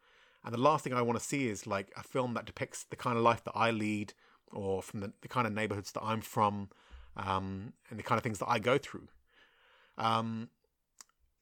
[0.44, 2.96] and the last thing I want to see is like a film that depicts the
[2.96, 4.14] kind of life that I lead,
[4.52, 6.70] or from the, the kind of neighborhoods that I'm from,
[7.16, 9.08] um, and the kind of things that I go through.
[9.98, 10.50] Um,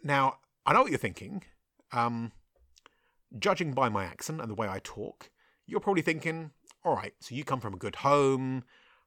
[0.02, 1.44] now I know what you're thinking.
[1.92, 2.32] Um,
[3.38, 5.30] judging by my accent and the way I talk,
[5.66, 6.50] you're probably thinking,
[6.84, 8.64] all right, so you come from a good home,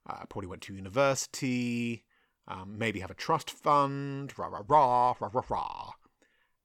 [0.08, 2.04] uh, probably went to university,
[2.48, 5.92] um, maybe have a trust fund, rah, rah, rah, rah, rah, rah.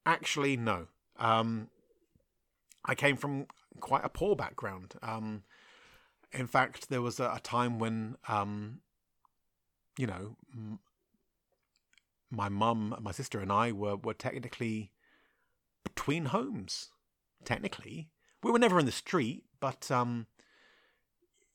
[0.05, 0.87] Actually, no.
[1.17, 1.69] Um,
[2.85, 3.47] I came from
[3.79, 4.93] quite a poor background.
[5.01, 5.43] Um,
[6.31, 8.79] in fact, there was a, a time when, um,
[9.97, 10.79] you know, m-
[12.29, 14.91] my mum, my sister, and I were, were technically
[15.83, 16.89] between homes.
[17.43, 18.09] Technically,
[18.43, 20.27] we were never in the street, but um,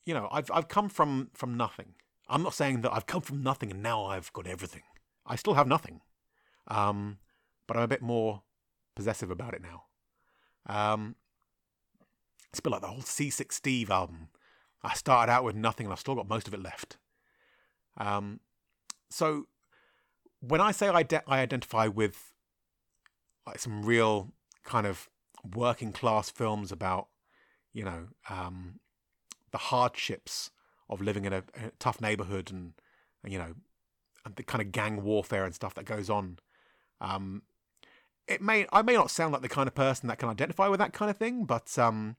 [0.07, 1.95] you know, I've I've come from from nothing.
[2.29, 4.83] I'm not saying that I've come from nothing and now I've got everything.
[5.25, 5.99] I still have nothing,
[6.69, 7.17] um,
[7.67, 8.43] but I'm a bit more
[8.95, 9.83] possessive about it now.
[10.65, 11.15] Um,
[12.49, 14.29] it's a bit like the whole Seasick Steve album.
[14.81, 16.97] I started out with nothing and I've still got most of it left.
[17.97, 18.39] Um,
[19.09, 19.47] so
[20.39, 22.31] when I say I, de- I identify with
[23.45, 24.31] like some real
[24.63, 25.09] kind of
[25.53, 27.07] working class films about
[27.73, 28.79] you know, um,
[29.57, 30.51] the hardships
[30.87, 32.73] of living in a, a tough neighborhood and,
[33.23, 33.55] and, you know,
[34.23, 36.37] and the kind of gang warfare and stuff that goes on.
[37.01, 37.41] Um,
[38.27, 40.79] it may I may not sound like the kind of person that can identify with
[40.79, 42.17] that kind of thing, but um,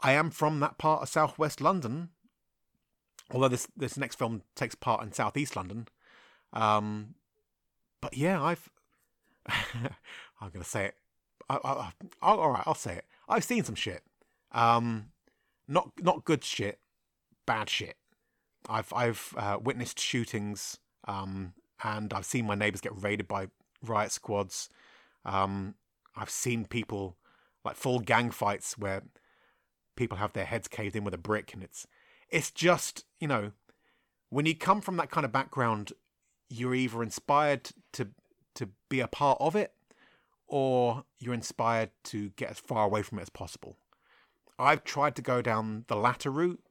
[0.00, 2.08] I am from that part of southwest London.
[3.30, 5.86] Although this this next film takes part in southeast London,
[6.52, 7.14] um,
[8.00, 8.68] but yeah, I've
[10.40, 10.96] I'm gonna say it.
[11.48, 13.04] I, I, I, all right, I'll say it.
[13.28, 14.02] I've seen some shit.
[14.50, 15.10] Um,
[15.68, 16.78] not not good shit,
[17.46, 17.96] bad shit.
[18.68, 23.48] I've I've uh, witnessed shootings, um, and I've seen my neighbours get raided by
[23.82, 24.68] riot squads.
[25.24, 25.74] Um,
[26.16, 27.16] I've seen people
[27.64, 29.02] like full gang fights where
[29.96, 31.86] people have their heads caved in with a brick, and it's
[32.30, 33.52] it's just you know
[34.30, 35.92] when you come from that kind of background,
[36.48, 38.08] you're either inspired to
[38.54, 39.72] to be a part of it,
[40.46, 43.76] or you're inspired to get as far away from it as possible.
[44.58, 46.62] I've tried to go down the latter route.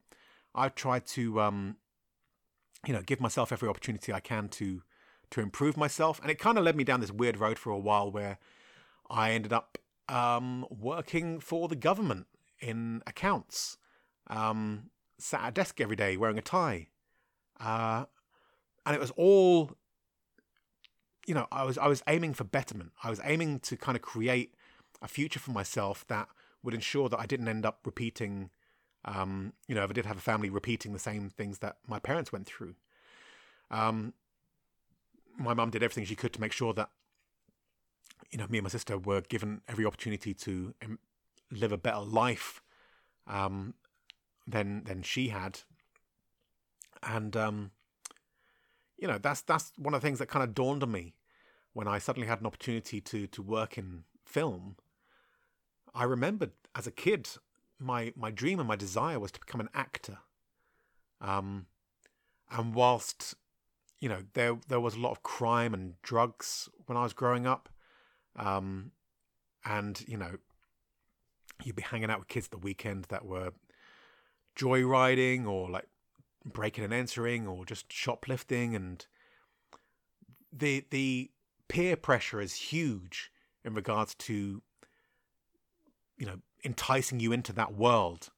[0.54, 1.76] I've tried to, um,
[2.86, 4.82] you know, give myself every opportunity I can to
[5.30, 7.78] to improve myself, and it kind of led me down this weird road for a
[7.78, 8.38] while where
[9.10, 9.78] I ended up
[10.08, 12.26] um, working for the government
[12.60, 13.76] in accounts.
[14.28, 16.88] Um, sat at a desk every day wearing a tie,
[17.60, 18.04] uh,
[18.86, 19.72] and it was all,
[21.26, 22.92] you know, I was I was aiming for betterment.
[23.02, 24.54] I was aiming to kind of create
[25.02, 26.28] a future for myself that
[26.64, 28.50] would ensure that I didn't end up repeating,
[29.04, 31.98] um, you know, if I did have a family repeating the same things that my
[31.98, 32.74] parents went through.
[33.70, 34.14] Um,
[35.36, 36.90] my mum did everything she could to make sure that,
[38.30, 40.98] you know, me and my sister were given every opportunity to um,
[41.50, 42.62] live a better life
[43.26, 43.74] um,
[44.46, 45.60] than than she had,
[47.02, 47.70] and um,
[48.96, 51.14] you know, that's that's one of the things that kind of dawned on me
[51.72, 54.76] when I suddenly had an opportunity to to work in film
[55.94, 57.28] I remembered as a kid,
[57.78, 60.18] my my dream and my desire was to become an actor.
[61.20, 61.66] Um,
[62.50, 63.34] and whilst
[64.00, 67.46] you know there there was a lot of crime and drugs when I was growing
[67.46, 67.68] up,
[68.36, 68.90] um,
[69.64, 70.36] and you know
[71.62, 73.52] you'd be hanging out with kids the weekend that were
[74.56, 75.88] joyriding or like
[76.44, 79.06] breaking and entering or just shoplifting and
[80.52, 81.30] the the
[81.68, 83.32] peer pressure is huge
[83.64, 84.62] in regards to
[86.24, 88.30] you know, enticing you into that world.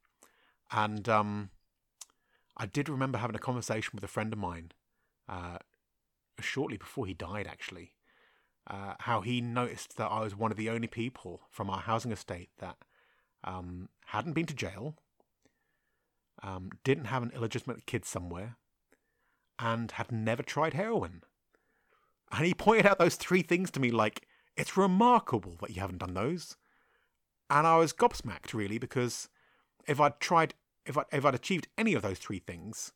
[0.73, 1.51] And um,
[2.57, 4.73] I did remember having a conversation with a friend of mine
[5.29, 5.59] uh,
[6.41, 7.93] shortly before he died, actually,
[8.67, 12.11] uh, how he noticed that I was one of the only people from our housing
[12.11, 12.77] estate that
[13.45, 14.97] um, hadn't been to jail,
[16.43, 18.57] um, didn't have an illegitimate kid somewhere,
[19.61, 21.23] and had never tried heroin.
[22.33, 24.27] And he pointed out those three things to me like,
[24.57, 26.57] it's remarkable that you haven't done those
[27.51, 29.29] and I was gobsmacked really because
[29.87, 32.93] if I'd tried, if I if I'd achieved any of those three things,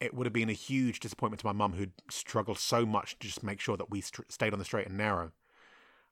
[0.00, 3.26] it would have been a huge disappointment to my mum who'd struggled so much to
[3.26, 5.32] just make sure that we st- stayed on the straight and narrow.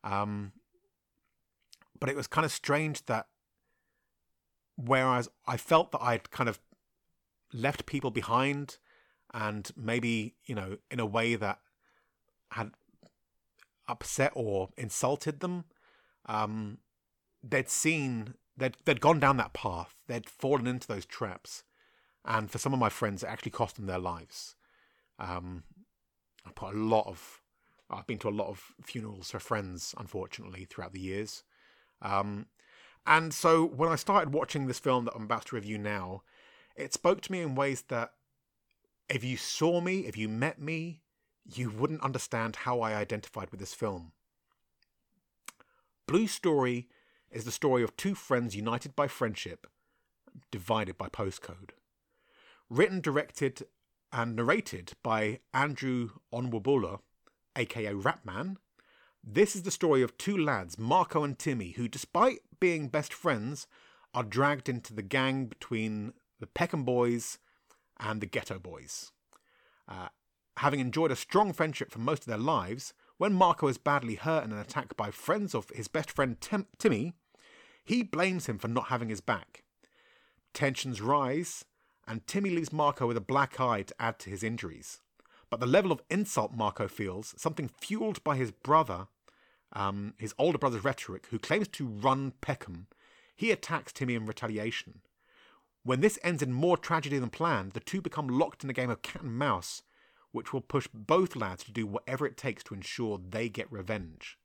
[0.05, 0.53] Um,
[1.99, 3.27] but it was kind of strange that
[4.77, 6.59] whereas I felt that I'd kind of
[7.53, 8.79] left people behind
[9.35, 11.59] and maybe, you know, in a way that
[12.51, 12.73] had
[13.89, 15.65] upset or insulted them,
[16.27, 16.79] um,
[17.43, 19.95] they'd seen they'd they'd gone down that path.
[20.07, 21.65] They'd fallen into those traps,
[22.25, 24.55] and for some of my friends, it actually cost them their lives.
[25.19, 25.65] Um,
[26.47, 27.43] I put a lot of
[27.91, 31.45] I've been to a lot of funerals for friends, unfortunately, throughout the years.
[32.01, 32.47] Um,
[33.07, 36.23] and so when I started watching this film that I'm about to review now,
[36.77, 38.13] it spoke to me in ways that
[39.09, 41.03] if you saw me, if you met me,
[41.45, 44.13] you wouldn't understand how I identified with this film.
[46.07, 46.89] Blue Story
[47.33, 49.67] is the story of two friends united by friendship,
[50.51, 51.71] divided by postcode.
[52.69, 53.67] Written, directed,
[54.13, 57.01] and narrated by Andrew Onwubolu,
[57.57, 58.57] aka Rapman,
[59.25, 63.69] this is the story of two lads, Marco and Timmy, who, despite being best friends,
[64.13, 67.39] are dragged into the gang between the Peckham Boys
[68.01, 69.13] and the Ghetto Boys.
[69.89, 70.09] Uh,
[70.57, 74.45] having enjoyed a strong friendship for most of their lives, when Marco is badly hurt
[74.45, 77.15] in an attack by friends of his best friend Tim- Timmy,
[77.85, 79.65] he blames him for not having his back.
[80.55, 81.65] Tensions rise,
[82.07, 85.01] and Timmy leaves Marco with a black eye to add to his injuries.
[85.51, 89.09] But the level of insult Marco feels, something fueled by his brother,
[89.73, 92.87] um, his older brother's rhetoric, who claims to run Peckham,
[93.37, 95.01] he attacks Timmy in retaliation.
[95.85, 98.91] When this ends in more tragedy than planned, the two become locked in a game
[98.91, 99.83] of cat and mouse,
[100.31, 104.39] which will push both lads to do whatever it takes to ensure they get revenge.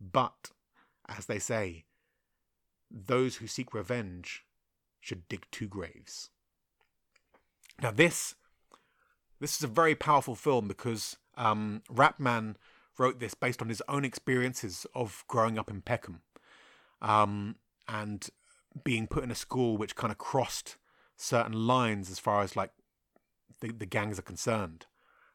[0.00, 0.50] But,
[1.08, 1.84] as they say,
[2.92, 4.44] those who seek revenge
[5.00, 6.30] should dig two graves.
[7.82, 8.34] Now this
[9.40, 12.54] this is a very powerful film because um, Rapman
[12.96, 16.20] wrote this based on his own experiences of growing up in Peckham
[17.00, 17.56] um,
[17.88, 18.28] and
[18.84, 20.76] being put in a school which kind of crossed
[21.16, 22.70] certain lines as far as like
[23.60, 24.86] the, the gangs are concerned.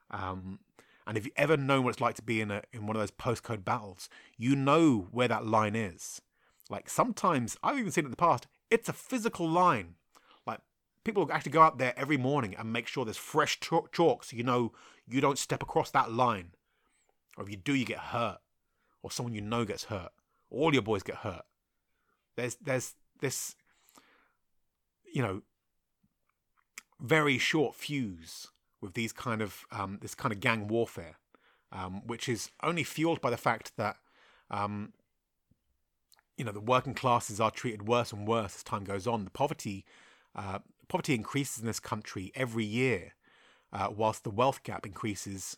[0.09, 0.59] Um,
[1.05, 3.01] and if you ever known what it's like to be in a in one of
[3.01, 6.21] those postcode battles, you know where that line is.
[6.69, 8.47] Like sometimes I've even seen it in the past.
[8.69, 9.95] It's a physical line.
[10.45, 10.59] Like
[11.03, 14.43] people actually go out there every morning and make sure there's fresh chalk, so you
[14.43, 14.73] know
[15.07, 16.51] you don't step across that line.
[17.37, 18.39] Or if you do, you get hurt,
[19.03, 20.11] or someone you know gets hurt.
[20.49, 21.43] All your boys get hurt.
[22.35, 23.55] There's there's this,
[25.13, 25.41] you know,
[26.99, 28.47] very short fuse
[28.81, 31.17] with these kind of um, this kind of gang warfare,
[31.71, 33.97] um, which is only fueled by the fact that
[34.49, 34.93] um,
[36.37, 39.25] you know the working classes are treated worse and worse as time goes on.
[39.25, 39.85] The poverty
[40.35, 43.13] uh, poverty increases in this country every year,
[43.73, 45.57] uh, whilst the wealth gap increases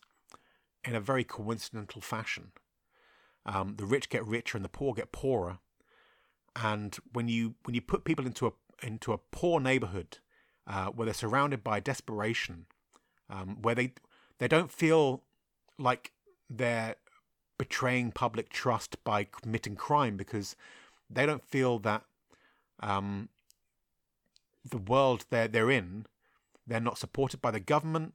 [0.86, 2.52] in a very coincidental fashion.
[3.46, 5.60] Um, the rich get richer and the poor get poorer,
[6.56, 8.52] and when you when you put people into a
[8.82, 10.20] into a poor neighborhood
[10.66, 12.66] uh, where they're surrounded by desperation,
[13.30, 13.94] um, where they
[14.38, 15.24] they don't feel
[15.78, 16.14] like
[16.50, 16.96] they're
[17.60, 20.56] betraying public trust by committing crime because
[21.08, 22.04] they don't feel that
[22.80, 23.30] um,
[24.68, 26.08] the world they're they're in,
[26.66, 28.14] they're not supported by the government,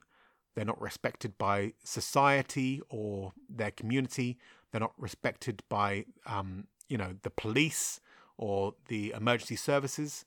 [0.55, 4.37] they're not respected by society or their community,
[4.71, 8.01] they're not respected by um, you know the police
[8.37, 10.25] or the emergency services.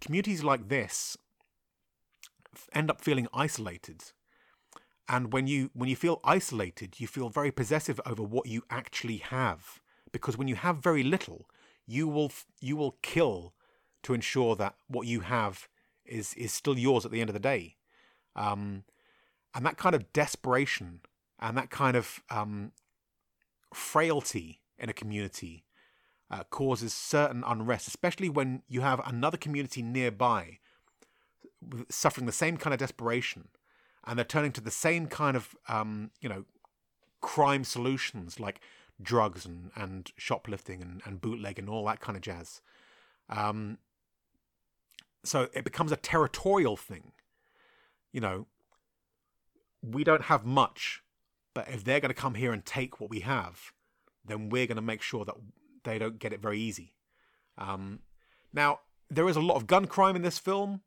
[0.00, 1.16] Communities like this
[2.72, 4.02] end up feeling isolated.
[5.10, 9.16] And when you when you feel isolated, you feel very possessive over what you actually
[9.16, 9.80] have
[10.12, 11.50] because when you have very little,
[11.84, 12.30] you will
[12.60, 13.52] you will kill
[14.04, 15.68] to ensure that what you have
[16.06, 17.74] is is still yours at the end of the day.
[18.36, 18.84] Um,
[19.52, 21.00] and that kind of desperation
[21.40, 22.70] and that kind of um,
[23.74, 25.64] frailty in a community
[26.30, 30.60] uh, causes certain unrest, especially when you have another community nearby
[31.88, 33.48] suffering the same kind of desperation,
[34.06, 36.44] and they're turning to the same kind of um, you know
[37.20, 38.60] crime solutions like
[39.02, 42.60] drugs and, and shoplifting and, and bootleg and all that kind of jazz.
[43.28, 43.78] Um,
[45.24, 47.12] so it becomes a territorial thing.
[48.12, 48.46] You know,
[49.82, 51.02] we don't have much,
[51.54, 53.72] but if they're going to come here and take what we have,
[54.24, 55.36] then we're going to make sure that
[55.84, 56.94] they don't get it very easy.
[57.56, 58.00] Um,
[58.52, 60.82] now, there is a lot of gun crime in this film.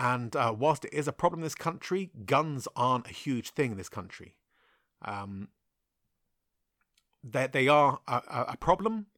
[0.00, 3.72] And uh, whilst it is a problem in this country, guns aren't a huge thing
[3.72, 4.36] in this country.
[5.04, 5.48] Um,
[7.22, 9.08] they, they are a, a problem,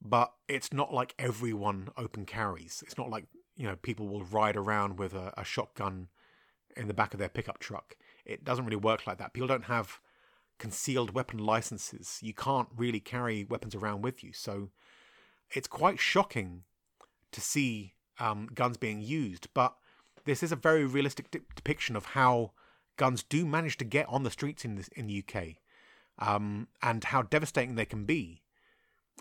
[0.00, 2.84] but it's not like everyone open carries.
[2.86, 3.24] It's not like
[3.56, 6.06] you know people will ride around with a, a shotgun
[6.76, 7.96] in the back of their pickup truck.
[8.24, 9.32] It doesn't really work like that.
[9.32, 9.98] People don't have
[10.60, 12.20] concealed weapon licenses.
[12.22, 14.32] You can't really carry weapons around with you.
[14.32, 14.70] So
[15.50, 16.62] it's quite shocking
[17.32, 19.48] to see um, guns being used.
[19.54, 19.74] But
[20.24, 22.52] this is a very realistic de- depiction of how
[22.96, 25.56] guns do manage to get on the streets in in the UK,
[26.18, 28.42] um, and how devastating they can be.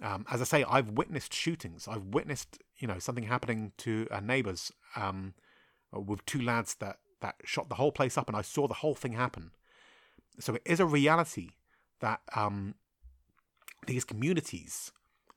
[0.02, 1.88] Um, as I say, I've witnessed shootings.
[1.88, 5.36] I've witnessed, you know, something happening to our neighbours um,
[5.92, 8.96] with two lads that that shot the whole place up, and I saw the whole
[8.96, 9.52] thing happen.
[10.40, 11.52] So it is a reality
[12.00, 12.76] that um,
[13.86, 14.92] these communities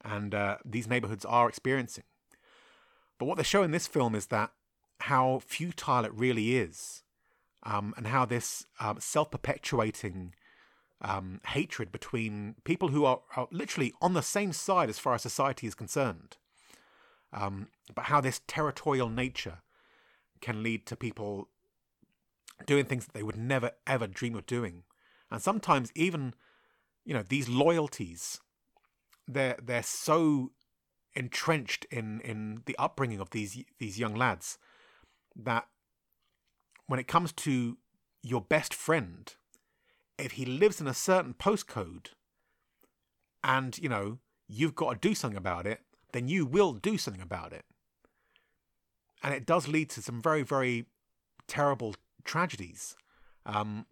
[0.05, 2.05] and uh, these neighbourhoods are experiencing.
[3.19, 4.53] But what they show in this film is that
[5.01, 7.03] how futile it really is,
[7.63, 10.35] um, and how this um, self perpetuating
[11.01, 15.23] um, hatred between people who are, are, literally on the same side as far as
[15.23, 16.37] society is concerned,
[17.33, 19.59] um, but how this territorial nature
[20.41, 21.49] can lead to people
[22.65, 24.85] doing things that they would never ever dream of doing,
[25.31, 26.35] and sometimes even,
[27.05, 28.41] you know, these loyalties,
[29.29, 30.53] they're they're so
[31.15, 34.59] entrenched in in the upbringing of these these young lads
[35.45, 35.67] that
[36.87, 37.79] when it comes to
[38.23, 39.35] your best friend,
[40.19, 42.09] if he lives in a certain postcode
[43.45, 44.19] and, you know,
[44.49, 45.81] you've got to do something about it,
[46.13, 47.65] then you will do something about it.
[49.23, 50.87] And it does lead to some very, very
[51.49, 52.97] terrible tragedies.
[53.45, 53.87] Um,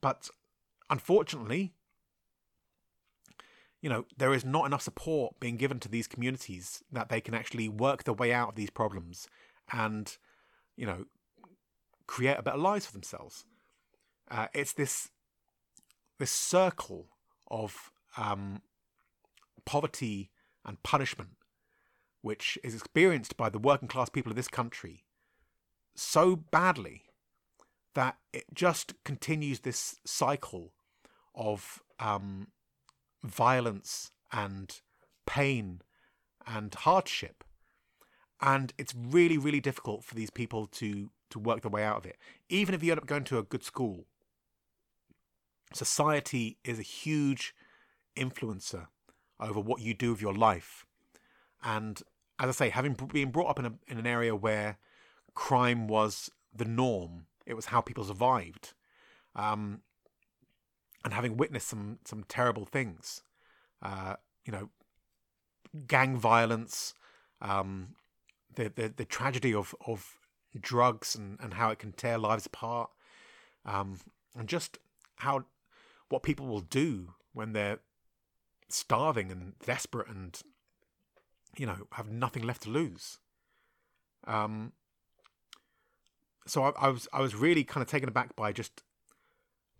[0.00, 0.28] but
[0.88, 1.72] unfortunately,
[3.80, 7.34] you know, there is not enough support being given to these communities that they can
[7.34, 9.26] actually work their way out of these problems
[9.72, 10.18] and
[10.80, 11.04] you know,
[12.06, 13.44] create a better lives for themselves.
[14.30, 15.10] Uh, it's this
[16.18, 17.08] this circle
[17.50, 18.62] of um,
[19.66, 20.30] poverty
[20.64, 21.36] and punishment,
[22.22, 25.04] which is experienced by the working class people of this country
[25.94, 27.02] so badly
[27.94, 30.72] that it just continues this cycle
[31.34, 32.48] of um,
[33.22, 34.80] violence and
[35.26, 35.82] pain
[36.46, 37.44] and hardship.
[38.42, 42.06] And it's really, really difficult for these people to, to work their way out of
[42.06, 42.16] it.
[42.48, 44.06] Even if you end up going to a good school,
[45.74, 47.54] society is a huge
[48.16, 48.86] influencer
[49.38, 50.86] over what you do with your life.
[51.62, 52.02] And
[52.38, 54.78] as I say, having been brought up in, a, in an area where
[55.34, 58.72] crime was the norm, it was how people survived,
[59.36, 59.82] um,
[61.04, 63.22] and having witnessed some some terrible things,
[63.82, 64.70] uh, you know,
[65.86, 66.94] gang violence,
[67.40, 67.94] um,
[68.54, 70.18] the, the the tragedy of of
[70.58, 72.90] drugs and, and how it can tear lives apart,
[73.64, 73.98] um,
[74.36, 74.78] and just
[75.16, 75.44] how
[76.08, 77.78] what people will do when they're
[78.68, 80.42] starving and desperate and
[81.56, 83.18] you know have nothing left to lose.
[84.26, 84.72] Um,
[86.46, 88.82] so I, I was I was really kind of taken aback by just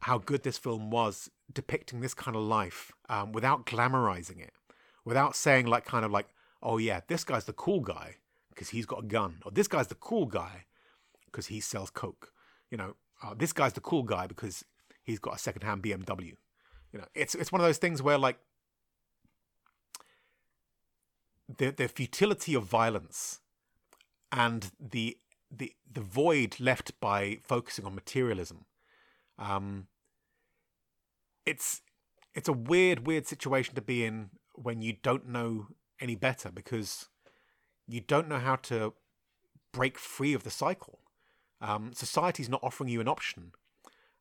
[0.01, 4.53] how good this film was depicting this kind of life um, without glamorizing it,
[5.05, 6.29] without saying like kind of like,
[6.63, 8.17] oh yeah, this guy's the cool guy
[8.61, 10.67] because he's got a gun, or this guy's the cool guy
[11.25, 12.31] because he sells coke.
[12.71, 14.67] You know, uh, this guy's the cool guy because
[15.03, 16.35] he's got a secondhand BMW.
[16.93, 18.37] You know, it's it's one of those things where like
[21.49, 23.41] the the futility of violence
[24.31, 25.17] and the
[25.51, 28.67] the the void left by focusing on materialism.
[29.39, 29.87] Um,
[31.47, 31.81] it's
[32.35, 37.09] it's a weird, weird situation to be in when you don't know any better because
[37.91, 38.95] you don't know how to
[39.73, 41.01] break free of the cycle.
[41.61, 43.53] Um, society's not offering you an option,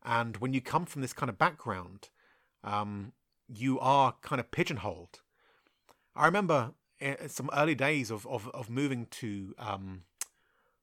[0.04, 2.10] and when you come from this kind of background,
[2.64, 3.14] um,
[3.48, 5.22] you are kind of pigeonholed.
[6.16, 10.04] I remember eh, some early days of of, of moving to um,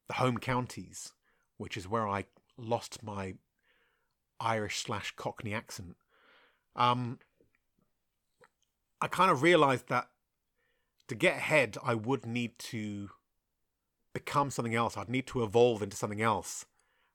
[0.06, 1.12] the home counties,
[1.58, 2.24] which is where I
[2.56, 3.34] lost my
[4.40, 5.96] Irish slash Cockney accent.
[6.74, 7.18] Um,
[9.00, 10.08] I kind of realized that
[11.08, 13.10] to get ahead, I would need to
[14.12, 14.96] become something else.
[14.96, 16.64] I'd need to evolve into something else.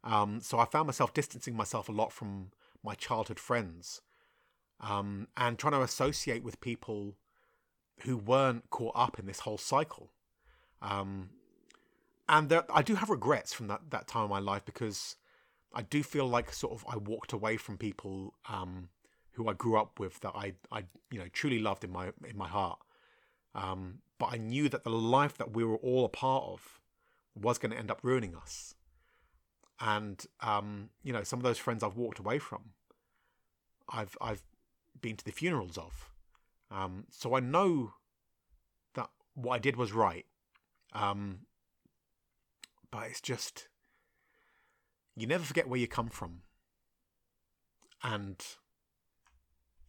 [0.03, 2.51] Um, so I found myself distancing myself a lot from
[2.83, 4.01] my childhood friends
[4.79, 7.15] um, and trying to associate with people
[8.01, 10.11] who weren't caught up in this whole cycle.
[10.81, 11.29] Um,
[12.27, 15.15] and there, I do have regrets from that that time of my life because
[15.73, 18.89] I do feel like sort of I walked away from people um,
[19.33, 22.37] who I grew up with that I I you know truly loved in my in
[22.37, 22.79] my heart.
[23.53, 26.79] Um, but I knew that the life that we were all a part of
[27.35, 28.75] was going to end up ruining us.
[29.79, 32.71] And um, you know, some of those friends I've walked away from,
[33.89, 34.43] I've I've
[35.01, 36.09] been to the funerals of.
[36.69, 37.93] Um, so I know
[38.93, 40.25] that what I did was right.
[40.93, 41.39] Um,
[42.91, 43.69] but it's just
[45.15, 46.41] you never forget where you come from,
[48.03, 48.43] and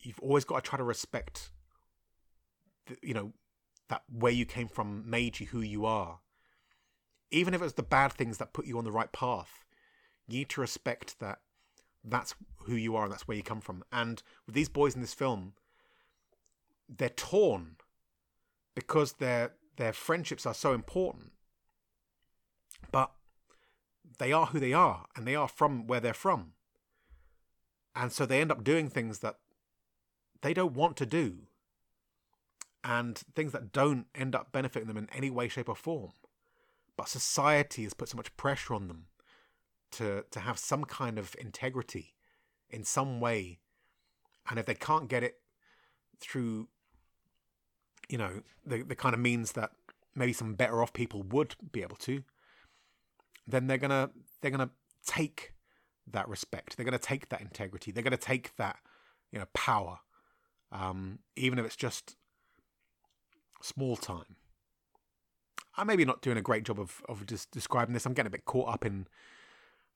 [0.01, 1.51] you've always got to try to respect,
[2.87, 3.33] the, you know,
[3.93, 6.21] that where you came from made you who you are.
[7.31, 9.65] Even if it's the bad things that put you on the right path,
[10.27, 11.41] you need to respect that
[12.03, 13.85] that's who you are and that's where you come from.
[13.93, 15.53] And with these boys in this film,
[16.89, 17.77] they're torn
[18.75, 21.33] because their their friendships are so important
[22.91, 23.13] but
[24.19, 26.53] they are who they are, and they are from where they're from.
[27.95, 29.37] And so they end up doing things that
[30.43, 31.47] they don't want to do,
[32.85, 36.13] and things that don't end up benefiting them in any way, shape, or form.
[36.97, 39.07] But society has put so much pressure on them
[39.93, 42.15] to, to have some kind of integrity
[42.71, 43.61] in some way.
[44.51, 45.37] And if they can't get it
[46.19, 46.69] through,
[48.09, 49.71] you know, the, the kind of means that
[50.15, 52.25] maybe some better off people would be able to,
[53.47, 54.11] then they're gonna
[54.41, 54.71] they're gonna
[55.07, 55.53] take
[56.11, 56.77] that respect.
[56.77, 57.91] They're gonna take that integrity.
[57.91, 58.79] They're gonna take that
[59.31, 59.99] you know power,
[60.71, 62.17] um, even if it's just
[63.63, 64.37] small time.
[65.77, 68.05] I'm maybe not doing a great job of of just describing this.
[68.07, 69.07] I'm getting a bit caught up in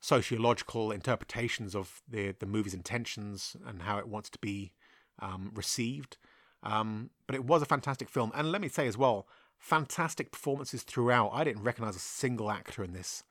[0.00, 4.72] sociological interpretations of the the movie's intentions and how it wants to be
[5.20, 6.16] um, received.
[6.62, 9.28] Um, but it was a fantastic film, and let me say as well,
[9.58, 11.30] fantastic performances throughout.
[11.32, 13.22] I didn't recognize a single actor in this.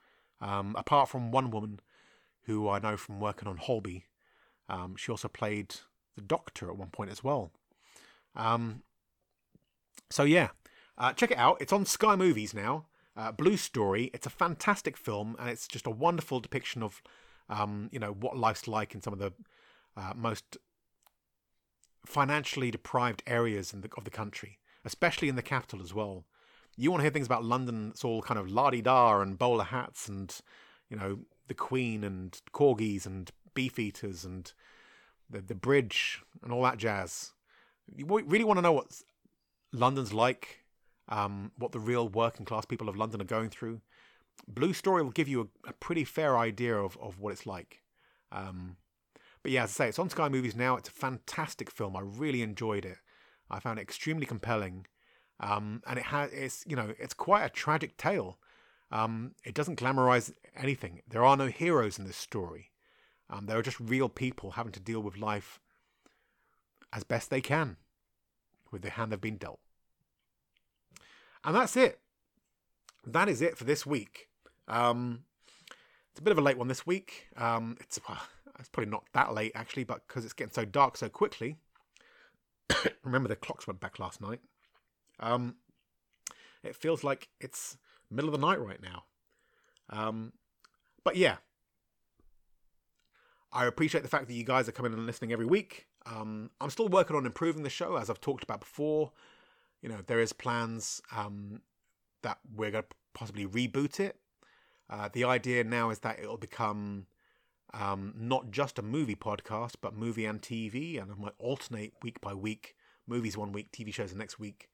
[0.42, 1.80] Um, apart from one woman
[2.44, 4.06] who I know from working on Holby,
[4.70, 5.76] um, she also played
[6.16, 7.52] the Doctor at one point as well.
[8.36, 8.84] Um,
[10.10, 10.50] so yeah,
[10.98, 11.58] uh, check it out.
[11.60, 12.86] It's on Sky Movies now.
[13.18, 14.12] Uh, Blue Story.
[14.14, 17.02] It's a fantastic film, and it's just a wonderful depiction of,
[17.50, 19.34] um, you know, what life's like in some of the
[19.96, 20.58] uh, most
[22.06, 24.60] financially deprived areas the, of the country.
[24.86, 26.26] especially in the capital as well.
[26.78, 29.38] You want to hear things about London It's all kind of la di da and
[29.38, 30.34] bowler hats and,
[30.90, 34.52] you know, the Queen and corgis and beefeaters and
[35.30, 37.34] the, the bridge and all that jazz.
[37.94, 39.02] You really want to know what
[39.72, 40.66] London's like,
[41.10, 43.82] um, what the real working class people of London are going through.
[44.48, 47.84] Blue Story will give you a, a pretty fair idea of, of what it's like.
[48.32, 48.78] Um,
[49.44, 50.76] but yeah, as I say, it's on Sky Movies now.
[50.76, 51.96] It's a fantastic film.
[51.96, 52.98] I really enjoyed it.
[53.50, 54.88] I found it extremely compelling,
[55.40, 58.40] um, and it has it's you know it's quite a tragic tale.
[58.92, 61.02] Um, it doesn't glamorize anything.
[61.08, 62.72] There are no heroes in this story.
[63.30, 65.60] Um, there are just real people having to deal with life
[66.92, 67.78] as best they can
[68.76, 69.60] with the hand they've been dealt.
[71.46, 72.00] And that's it.
[73.06, 74.28] That is it for this week.
[74.68, 75.24] Um,
[76.12, 77.28] it's a bit of a late one this week.
[77.38, 78.22] Um, it's well,
[78.60, 81.58] it's probably not that late actually, but because it's getting so dark so quickly.
[83.04, 84.42] remember the clocks went back last night.
[85.20, 85.56] Um,
[86.64, 87.78] it feels like it's
[88.12, 89.04] middle of the night right now.
[89.90, 90.34] Um,
[91.04, 91.38] but yeah,
[93.54, 95.88] I appreciate the fact that you guys are coming and listening every week.
[96.06, 99.12] Um, I'm still working on improving the show, as I've talked about before.
[99.82, 101.62] You know, there is plans um,
[102.22, 104.18] that we're going to possibly reboot it.
[104.90, 107.08] Uh, the idea now is that it'll become
[107.74, 112.22] um, not just a movie podcast, but movie and TV, and I might alternate week
[112.22, 112.76] by week,
[113.08, 114.70] movies one week, TV shows the next week.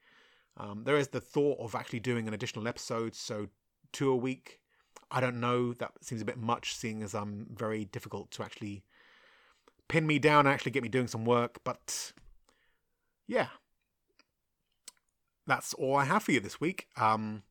[0.57, 3.47] Um, there is the thought of actually doing an additional episode, so
[3.91, 4.59] two a week.
[5.09, 5.73] I don't know.
[5.73, 8.83] That seems a bit much, seeing as I'm very difficult to actually
[9.91, 11.59] pin me down and actually get me doing some work.
[11.65, 12.13] But
[13.27, 13.47] yeah,
[15.45, 16.87] that's all I have for you this week.
[16.95, 17.43] Um,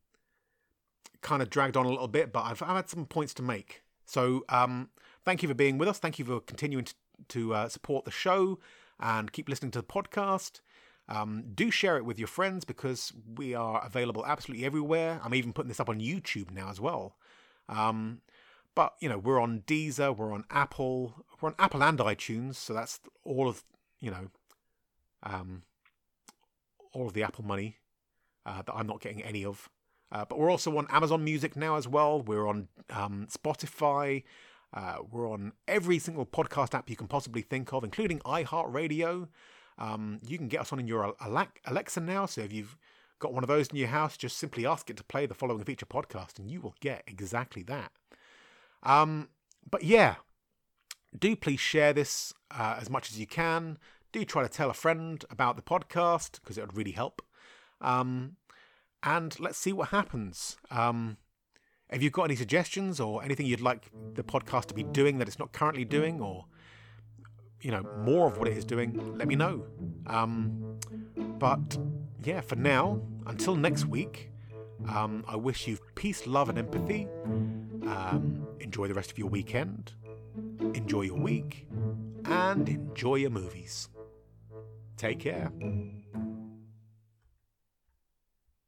[1.21, 3.83] kind of dragged on a little bit, but I've, I've had some points to make.
[4.07, 4.89] So um,
[5.23, 5.99] thank you for being with us.
[5.99, 6.95] Thank you for continuing to,
[7.27, 8.57] to uh, support the show
[8.99, 10.61] and keep listening to the podcast.
[11.07, 15.21] Um, do share it with your friends because we are available absolutely everywhere.
[15.23, 17.17] I'm even putting this up on YouTube now as well.
[17.69, 18.21] Um,
[18.75, 22.73] but you know, we're on Deezer, we're on Apple, we're on Apple and iTunes, so
[22.73, 23.63] that's all of
[23.99, 24.27] you know,
[25.23, 25.63] um,
[26.93, 27.77] all of the Apple money
[28.45, 29.69] uh, that I'm not getting any of.
[30.11, 32.21] Uh, but we're also on Amazon Music now as well.
[32.21, 34.23] We're on um, Spotify.
[34.73, 39.27] Uh, we're on every single podcast app you can possibly think of, including iHeartRadio.
[39.77, 42.25] Um, you can get us on in your Alexa now.
[42.25, 42.77] So if you've
[43.19, 45.63] got one of those in your house, just simply ask it to play the following
[45.63, 47.91] feature podcast, and you will get exactly that.
[48.83, 49.29] Um,
[49.69, 50.15] but yeah,
[51.17, 53.77] do please share this uh, as much as you can.
[54.11, 57.21] Do try to tell a friend about the podcast because it would really help.
[57.79, 58.35] Um,
[59.03, 60.57] and let's see what happens.
[60.69, 61.17] Um,
[61.89, 65.27] if you've got any suggestions or anything you'd like the podcast to be doing that
[65.27, 66.45] it's not currently doing, or
[67.59, 69.65] you know more of what it is doing, let me know.
[70.07, 70.79] Um,
[71.17, 71.77] but
[72.23, 74.31] yeah, for now, until next week,
[74.87, 77.07] um, I wish you peace, love, and empathy.
[77.33, 79.93] Um, enjoy the rest of your weekend.
[80.73, 81.67] Enjoy your week,
[82.25, 83.89] and enjoy your movies.
[84.97, 85.51] Take care.